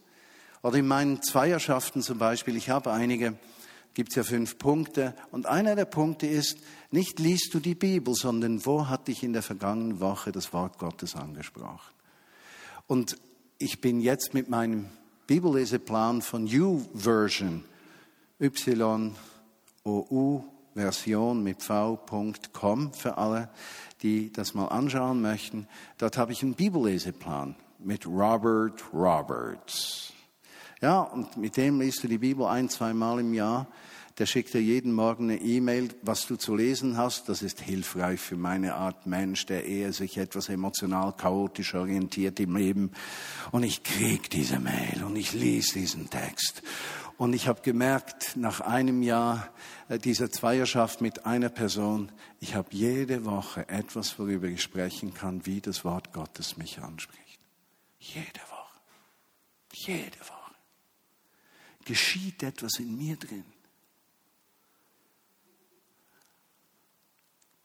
Oder 0.62 0.78
in 0.78 0.88
meinen 0.88 1.22
Zweierschaften 1.22 2.02
zum 2.02 2.18
Beispiel, 2.18 2.58
ich 2.58 2.70
habe 2.70 2.92
einige, 2.92 3.38
gibt 3.98 4.10
es 4.12 4.16
ja 4.16 4.24
fünf 4.24 4.60
Punkte. 4.60 5.16
Und 5.32 5.48
einer 5.48 5.76
der 5.76 5.86
Punkte 5.86 6.28
ist, 6.28 6.60
nicht 6.92 7.18
liest 7.18 7.52
du 7.56 7.60
die 7.60 7.74
Bibel, 7.74 8.14
sondern 8.14 8.64
wo 8.64 8.88
hat 8.88 9.08
dich 9.08 9.24
in 9.24 9.34
der 9.34 9.42
vergangenen 9.42 10.00
Woche 10.00 10.32
das 10.32 10.54
Wort 10.54 10.78
Gottes 10.78 11.16
angesprochen? 11.16 11.96
Und 12.86 13.18
ich 13.58 13.82
bin 13.82 14.00
jetzt 14.00 14.36
mit 14.36 14.50
meinem 14.50 14.86
Bibelleseplan 15.26 16.22
von 16.22 16.44
U-Version, 16.46 17.64
Y-O-U, 18.40 18.84
Version 20.76 21.42
mit 21.44 21.64
v.com 21.64 22.94
für 22.94 23.18
alle, 23.18 23.50
die 24.04 24.32
das 24.32 24.54
mal 24.54 24.68
anschauen 24.68 25.24
möchten. 25.24 25.68
Dort 25.98 26.20
habe 26.20 26.34
ich 26.34 26.44
einen 26.44 26.54
Bibelleseplan 26.54 27.56
mit 27.80 28.06
Robert 28.06 28.84
Roberts. 28.94 30.14
Ja, 30.82 31.02
und 31.02 31.36
mit 31.38 31.58
dem 31.58 31.82
liest 31.82 32.04
du 32.04 32.08
die 32.08 32.20
Bibel 32.20 32.46
ein, 32.46 32.70
zweimal 32.70 33.22
im 33.22 33.34
Jahr. 33.34 33.66
Der 34.18 34.26
schickt 34.26 34.56
dir 34.56 34.62
jeden 34.62 34.94
Morgen 34.94 35.30
eine 35.30 35.40
E-Mail, 35.40 35.90
was 36.02 36.26
du 36.26 36.38
zu 36.38 36.56
lesen 36.56 36.98
hast. 36.98 37.30
Das 37.30 37.44
ist 37.44 37.62
hilfreich 37.62 38.20
für 38.20 38.36
meine 38.36 38.74
Art 38.74 39.06
Mensch, 39.06 39.46
der 39.46 39.66
eher 39.66 39.94
sich 39.94 40.18
etwas 40.18 40.50
emotional 40.50 41.16
chaotisch 41.16 41.76
orientiert 41.76 42.40
im 42.40 42.56
Leben. 42.56 42.92
Und 43.52 43.62
ich 43.62 43.84
krieg 43.84 44.32
diese 44.32 44.60
Mail 44.60 45.04
und 45.06 45.16
ich 45.16 45.34
lese 45.34 45.74
diesen 45.74 46.10
Text 46.10 46.64
Und 47.18 47.34
ich 47.34 47.48
habe 47.48 47.62
gemerkt, 47.62 48.38
nach 48.38 48.62
einem 48.62 49.04
Jahr 49.04 49.54
äh, 49.88 50.00
dieser 50.00 50.32
Zweierschaft 50.32 51.00
mit 51.00 51.28
einer 51.28 51.50
Person, 51.50 52.12
ich 52.40 52.56
habe 52.56 52.70
jede 52.72 53.24
Woche 53.24 53.70
etwas, 53.70 54.18
worüber 54.18 54.48
ich 54.48 54.64
sprechen 54.64 55.14
kann, 55.14 55.46
wie 55.46 55.62
das 55.62 55.86
Wort 55.86 56.12
Gottes 56.12 56.58
mich 56.58 56.80
anspricht. 56.80 57.40
Jede 58.00 58.42
Woche. 58.50 58.80
Jede 59.74 60.20
Woche. 60.22 60.56
Geschieht 61.86 62.42
etwas 62.42 62.80
in 62.80 62.98
mir 62.98 63.16
drin. 63.16 63.46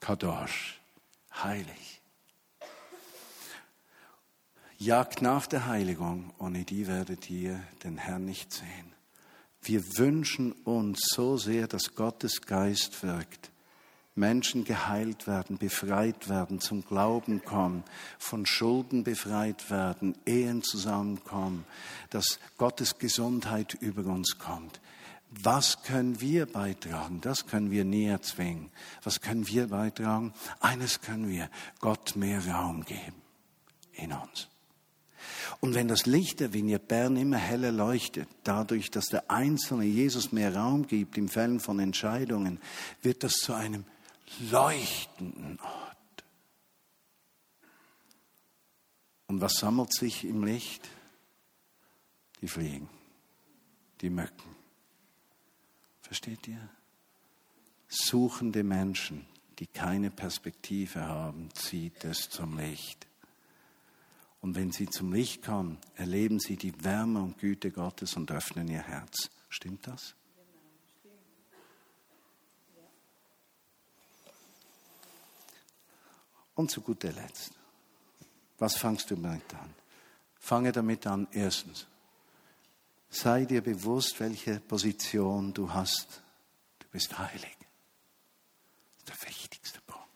Kadosh, 0.03 0.81
heilig. 1.33 2.01
Jagt 4.77 5.23
nach 5.23 5.47
der 5.47 5.67
Heiligung, 5.67 6.33
ohne 6.41 6.65
die 6.65 6.89
werdet 6.89 7.31
ihr 7.31 7.63
den 7.85 7.99
Herrn 7.99 8.25
nicht 8.25 8.53
sehen. 8.53 8.93
Wir 9.63 9.85
wünschen 9.99 10.51
uns 10.65 11.03
so 11.15 11.37
sehr, 11.37 11.69
dass 11.69 11.95
Gottes 11.95 12.41
Geist 12.43 13.05
wirkt. 13.05 13.53
Menschen 14.17 14.65
geheilt 14.65 15.29
werden, 15.29 15.57
befreit 15.57 16.29
werden, 16.29 16.59
zum 16.59 16.85
Glauben 16.85 17.45
kommen, 17.45 17.85
von 18.19 18.45
Schulden 18.45 19.05
befreit 19.05 19.71
werden, 19.71 20.19
Ehen 20.27 20.65
zusammenkommen, 20.65 21.65
dass 22.11 22.41
Gottes 22.59 22.99
Gesundheit 22.99 23.75
über 23.75 24.05
uns 24.07 24.37
kommt. 24.37 24.81
Was 25.41 25.83
können 25.83 26.21
wir 26.21 26.45
beitragen? 26.45 27.23
Das 27.23 27.47
können 27.47 27.71
wir 27.71 27.85
nie 27.85 28.05
erzwingen. 28.05 28.71
Was 29.03 29.23
können 29.23 29.49
wir 29.49 29.69
beitragen? 29.69 30.35
Eines 30.61 31.01
können 31.01 31.29
wir, 31.29 31.49
Gott 31.81 32.17
mehr 32.17 32.47
Raum 32.47 32.85
geben 32.85 33.23
in 33.95 34.13
uns. 34.13 34.49
Und 35.61 35.75
wenn 35.75 35.89
das 35.89 36.05
Licht 36.07 36.41
der 36.41 36.53
Vignette 36.53 36.85
Bern 36.85 37.17
immer 37.17 37.39
heller 37.39 37.73
leuchtet, 37.73 38.29
dadurch, 38.45 38.91
dass 38.91 39.07
der 39.07 39.31
Einzelne 39.31 39.85
Jesus 39.85 40.33
mehr 40.33 40.55
Raum 40.55 40.87
gibt 40.87 41.17
im 41.17 41.29
Fällen 41.29 41.61
von 41.61 41.79
Entscheidungen, 41.79 42.61
wird 43.01 43.23
das 43.23 43.35
zu 43.35 43.55
einem 43.55 43.85
leuchtenden 44.51 45.59
Ort. 45.61 46.25
Und 49.29 49.41
was 49.41 49.55
sammelt 49.55 49.95
sich 49.95 50.25
im 50.25 50.45
Licht? 50.45 50.89
Die 52.43 52.49
Fliegen, 52.49 52.89
die 54.01 54.11
Mücken. 54.11 54.62
Versteht 56.03 56.47
ihr? 56.49 56.69
Suchende 57.89 58.63
Menschen, 58.63 59.27
die 59.59 59.67
keine 59.67 60.11
Perspektive 60.11 61.03
haben, 61.03 61.49
zieht 61.55 62.05
es 62.05 62.29
zum 62.29 62.59
Licht. 62.59 63.07
Und 64.41 64.57
wenn 64.57 64.73
sie 64.73 64.89
zum 64.89 65.13
Licht 65.13 65.43
kommen, 65.43 65.79
erleben 65.95 66.41
sie 66.41 66.57
die 66.57 66.85
Wärme 66.85 67.23
und 67.23 67.39
Güte 67.39 67.71
Gottes 67.71 68.17
und 68.17 68.31
öffnen 68.31 68.69
ihr 68.69 68.83
Herz. 68.83 69.31
Stimmt 69.49 69.87
das? 69.87 70.15
Und 76.55 76.71
zu 76.71 76.81
guter 76.81 77.13
Letzt, 77.13 77.53
was 78.59 78.77
fangst 78.77 79.11
du 79.11 79.17
damit 79.17 79.55
an? 79.55 79.73
Fange 80.39 80.73
damit 80.73 81.07
an, 81.07 81.29
erstens, 81.33 81.87
sei 83.13 83.45
dir 83.45 83.63
bewusst, 83.63 84.19
welche 84.19 84.59
Position 84.59 85.55
du 85.55 85.73
hast. 85.73 86.23
Du 86.79 86.89
bist 86.89 87.17
heilig. 87.19 87.57
Das 89.05 89.15
ist 89.15 89.23
der 89.23 89.29
wichtigste 89.29 89.81
Punkt. 89.83 90.09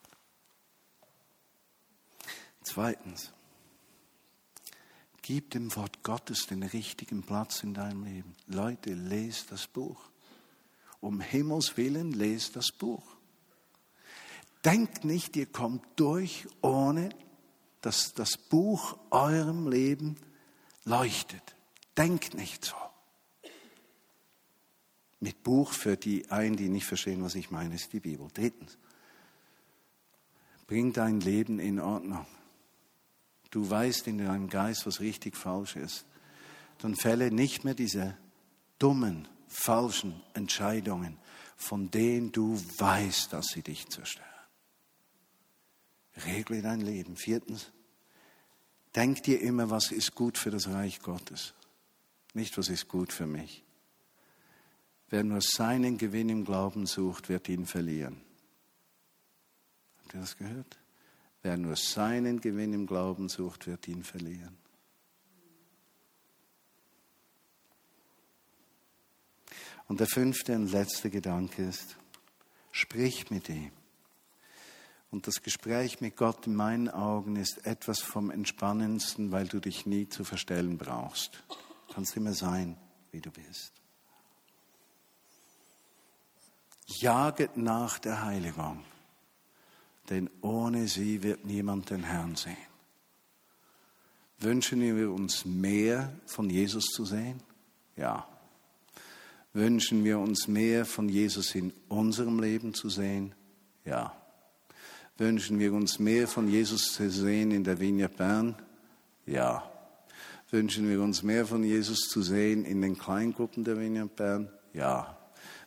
Zweitens, 2.63 3.33
Gib 5.27 5.51
dem 5.51 5.75
Wort 5.75 6.05
Gottes 6.05 6.47
den 6.47 6.63
richtigen 6.63 7.25
Platz 7.25 7.65
in 7.65 7.75
deinem 7.75 8.05
Leben. 8.05 8.37
Leute, 8.47 8.95
lest 8.95 9.51
das 9.51 9.67
Buch. 9.67 9.99
Um 11.01 11.21
Himmels 11.21 11.77
willen, 11.77 12.13
lest 12.13 12.55
das 12.55 12.71
Buch. 12.71 13.03
Denkt 14.65 15.05
nicht, 15.05 15.35
ihr 15.35 15.47
kommt 15.47 15.85
durch, 15.97 16.47
ohne 16.63 17.09
dass 17.81 18.15
das 18.15 18.37
Buch 18.37 18.97
eurem 19.11 19.67
Leben 19.67 20.15
leuchtet. 20.85 21.57
Denkt 21.97 22.35
nicht 22.35 22.65
so. 22.65 22.77
Mit 25.21 25.43
Buch 25.43 25.73
für 25.73 25.97
die 25.97 26.31
einen, 26.31 26.57
die 26.57 26.69
nicht 26.69 26.87
verstehen, 26.87 27.23
was 27.23 27.35
ich 27.35 27.51
meine, 27.51 27.75
ist 27.75 27.93
die 27.93 28.01
Bibel. 28.01 28.29
Drittens, 28.35 28.77
bring 30.67 30.93
dein 30.93 31.21
Leben 31.21 31.59
in 31.59 31.81
Ordnung 31.81 32.27
du 33.57 33.71
weißt 33.71 34.07
in 34.09 34.19
deinem 34.19 34.51
Geist, 34.51 34.87
was 34.87 35.01
richtig 35.01 35.35
falsch 35.35 35.77
ist, 35.77 36.05
dann 36.79 36.95
fälle 36.95 37.31
nicht 37.31 37.65
mehr 37.65 37.73
diese 37.73 38.17
dummen, 38.79 39.27
falschen 39.49 40.23
Entscheidungen, 40.35 41.17
von 41.57 41.91
denen 41.91 42.33
du 42.33 42.61
weißt, 42.77 43.33
dass 43.33 43.47
sie 43.47 43.63
dich 43.63 43.89
zerstören. 43.89 44.27
Regle 46.27 46.61
dein 46.61 46.83
Leben. 46.83 47.17
Viertens, 47.17 47.73
denk 48.95 49.23
dir 49.23 49.41
immer, 49.41 49.71
was 49.71 49.91
ist 49.91 50.15
gut 50.15 50.37
für 50.37 50.51
das 50.51 50.69
Reich 50.69 51.01
Gottes, 51.01 51.55
nicht 52.35 52.59
was 52.59 52.69
ist 52.69 52.89
gut 52.89 53.11
für 53.11 53.27
mich. 53.27 53.65
Wer 55.09 55.23
nur 55.23 55.41
seinen 55.41 55.99
Gewinn 55.99 56.29
im 56.29 56.45
Glauben 56.45 56.87
sucht, 56.87 57.29
wird 57.29 57.49
ihn 57.49 57.67
verlieren. 57.67 58.21
Habt 59.99 60.15
ihr 60.15 60.21
das 60.21 60.37
gehört? 60.37 60.79
Wer 61.43 61.57
nur 61.57 61.77
seinen 61.77 62.41
Gewinn 62.41 62.73
im 62.73 62.87
Glauben 62.87 63.29
sucht, 63.29 63.67
wird 63.69 63.87
ihn 63.87 64.03
verlieren. 64.03 64.57
Und 69.89 70.01
der 70.01 70.09
fünfte 70.09 70.57
und 70.57 70.73
letzte 70.73 71.11
Gedanke 71.11 71.63
ist, 71.63 71.97
sprich 72.73 73.31
mit 73.31 73.49
ihm. 73.49 73.71
Und 75.13 75.29
das 75.29 75.43
Gespräch 75.43 76.01
mit 76.01 76.17
Gott 76.17 76.49
in 76.49 76.57
meinen 76.57 76.91
Augen 76.91 77.37
ist 77.37 77.65
etwas 77.65 78.01
vom 78.01 78.31
Entspannendsten, 78.31 79.31
weil 79.31 79.47
du 79.47 79.61
dich 79.61 79.87
nie 79.87 80.09
zu 80.09 80.25
verstellen 80.25 80.77
brauchst. 80.77 81.45
Du 81.87 81.95
kannst 81.95 82.17
immer 82.17 82.35
sein, 82.35 82.77
wie 83.13 83.21
du 83.21 83.31
bist. 83.31 83.73
Jaget 86.87 87.57
nach 87.57 87.99
der 87.99 88.25
Heiligung 88.25 88.83
denn 90.11 90.31
ohne 90.41 90.89
sie 90.89 91.23
wird 91.23 91.45
niemand 91.45 91.91
den 91.91 92.05
Herrn 92.05 92.37
sehen. 92.37 92.57
Wünschen 94.39 94.81
wir 94.81 95.11
uns 95.11 95.45
mehr 95.45 96.13
von 96.27 96.51
Jesus 96.51 96.87
zu 96.87 97.05
sehen? 97.05 97.41
Ja. 97.97 98.27
Wünschen 99.53 100.05
wir 100.05 100.19
uns 100.19 100.47
mehr 100.47 100.85
von 100.85 101.09
Jesus 101.09 101.55
in 101.55 101.73
unserem 101.89 102.39
Leben 102.41 102.75
zu 102.75 102.91
sehen? 102.91 103.35
Ja. 103.85 104.15
Wünschen 105.17 105.59
wir 105.59 105.73
uns 105.73 105.99
mehr 105.99 106.29
von 106.29 106.49
Jesus 106.49 106.93
zu 106.93 107.11
sehen 107.11 107.51
in 107.51 107.65
der 107.65 107.81
Vignette 107.81 108.15
Bern? 108.15 108.55
Ja. 109.25 109.71
Wünschen 110.51 110.89
wir 110.89 111.01
uns 111.01 111.23
mehr 111.23 111.47
von 111.47 111.65
Jesus 111.65 112.09
zu 112.09 112.21
sehen 112.21 112.67
in 112.67 112.83
den 112.83 112.99
Kleingruppen 112.99 113.65
der 113.65 113.81
Vignette 113.81 114.15
Bern? 114.15 114.51
Ja. 114.75 115.16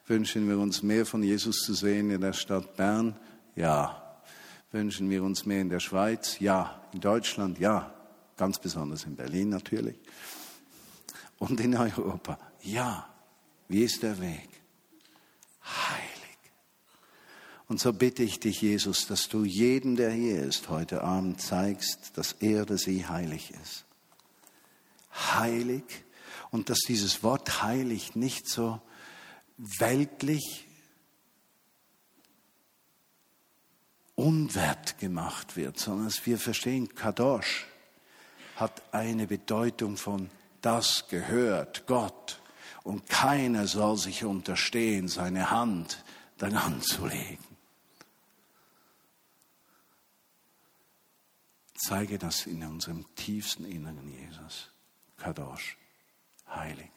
Wünschen 0.09 0.49
wir 0.49 0.57
uns 0.57 0.81
mehr 0.81 1.05
von 1.05 1.21
Jesus 1.21 1.61
zu 1.61 1.75
sehen 1.75 2.09
in 2.09 2.21
der 2.21 2.33
Stadt 2.33 2.75
Bern? 2.75 3.15
Ja. 3.55 4.21
Wünschen 4.71 5.07
wir 5.07 5.21
uns 5.21 5.45
mehr 5.45 5.61
in 5.61 5.69
der 5.69 5.79
Schweiz? 5.79 6.39
Ja. 6.39 6.81
In 6.93 6.99
Deutschland? 6.99 7.59
Ja. 7.59 7.93
Ganz 8.35 8.57
besonders 8.57 9.03
in 9.03 9.15
Berlin 9.15 9.49
natürlich. 9.49 9.99
Und 11.37 11.59
in 11.59 11.77
Europa? 11.77 12.39
Ja. 12.63 13.07
Wie 13.67 13.83
ist 13.83 14.01
der 14.01 14.19
Weg? 14.19 14.49
Heilig. 15.63 16.37
Und 17.67 17.79
so 17.79 17.93
bitte 17.93 18.23
ich 18.23 18.39
dich, 18.39 18.63
Jesus, 18.63 19.05
dass 19.05 19.29
du 19.29 19.45
jedem, 19.45 19.95
der 19.95 20.09
hier 20.09 20.41
ist, 20.41 20.69
heute 20.69 21.03
Abend 21.03 21.39
zeigst, 21.39 22.17
dass 22.17 22.31
er 22.39 22.63
oder 22.63 22.79
sie 22.79 23.05
heilig 23.05 23.53
ist. 23.61 23.85
Heilig. 25.35 25.83
Und 26.49 26.71
dass 26.71 26.79
dieses 26.79 27.21
Wort 27.21 27.61
heilig 27.61 28.15
nicht 28.15 28.49
so 28.49 28.81
weltlich 29.59 30.65
unwert 34.15 34.97
gemacht 34.97 35.55
wird, 35.55 35.79
sondern 35.79 36.05
dass 36.05 36.25
wir 36.25 36.37
verstehen, 36.37 36.93
Kadosh 36.95 37.67
hat 38.55 38.81
eine 38.93 39.27
Bedeutung 39.27 39.97
von 39.97 40.29
das 40.61 41.07
gehört 41.07 41.87
Gott 41.87 42.41
und 42.83 43.07
keiner 43.07 43.67
soll 43.67 43.97
sich 43.97 44.23
unterstehen, 44.25 45.07
seine 45.07 45.51
Hand 45.51 46.03
daran 46.37 46.81
zu 46.81 47.05
legen. 47.05 47.43
Zeige 51.75 52.17
das 52.17 52.45
in 52.45 52.63
unserem 52.63 53.05
tiefsten 53.15 53.63
Inneren, 53.63 54.09
Jesus. 54.09 54.69
Kadosh, 55.15 55.77
heilig. 56.47 56.91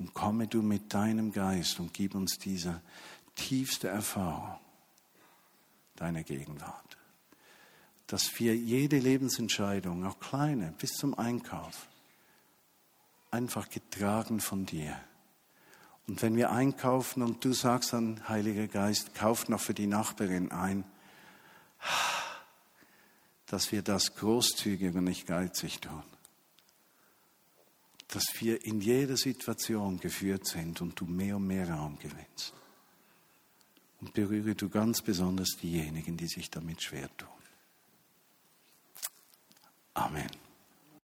Und 0.00 0.14
komme 0.14 0.48
du 0.48 0.62
mit 0.62 0.94
deinem 0.94 1.30
Geist 1.30 1.78
und 1.78 1.92
gib 1.92 2.14
uns 2.14 2.38
diese 2.38 2.80
tiefste 3.34 3.88
Erfahrung 3.88 4.58
deine 5.96 6.24
Gegenwart. 6.24 6.96
Dass 8.06 8.40
wir 8.40 8.56
jede 8.56 8.98
Lebensentscheidung, 8.98 10.06
auch 10.06 10.18
kleine, 10.18 10.72
bis 10.78 10.92
zum 10.92 11.18
Einkauf, 11.18 11.86
einfach 13.30 13.68
getragen 13.68 14.40
von 14.40 14.64
dir. 14.64 14.98
Und 16.06 16.22
wenn 16.22 16.34
wir 16.34 16.50
einkaufen 16.50 17.22
und 17.22 17.44
du 17.44 17.52
sagst 17.52 17.92
dann, 17.92 18.26
Heiliger 18.26 18.68
Geist, 18.68 19.14
kauf 19.14 19.50
noch 19.50 19.60
für 19.60 19.74
die 19.74 19.86
Nachbarin 19.86 20.50
ein, 20.50 20.82
dass 23.44 23.70
wir 23.70 23.82
das 23.82 24.14
großzügig 24.14 24.94
und 24.94 25.04
nicht 25.04 25.26
geizig 25.26 25.80
tun. 25.80 26.02
Dass 28.12 28.24
wir 28.40 28.64
in 28.64 28.80
jeder 28.80 29.16
Situation 29.16 30.00
geführt 30.00 30.46
sind 30.46 30.80
und 30.80 30.98
du 30.98 31.04
mehr 31.04 31.36
und 31.36 31.46
mehr 31.46 31.70
Raum 31.70 31.98
gewinnst. 31.98 32.54
Und 34.00 34.14
berühre 34.14 34.54
du 34.54 34.68
ganz 34.68 35.02
besonders 35.02 35.50
diejenigen, 35.60 36.16
die 36.16 36.26
sich 36.26 36.50
damit 36.50 36.82
schwer 36.82 37.14
tun. 37.16 37.28
Amen. 39.94 40.39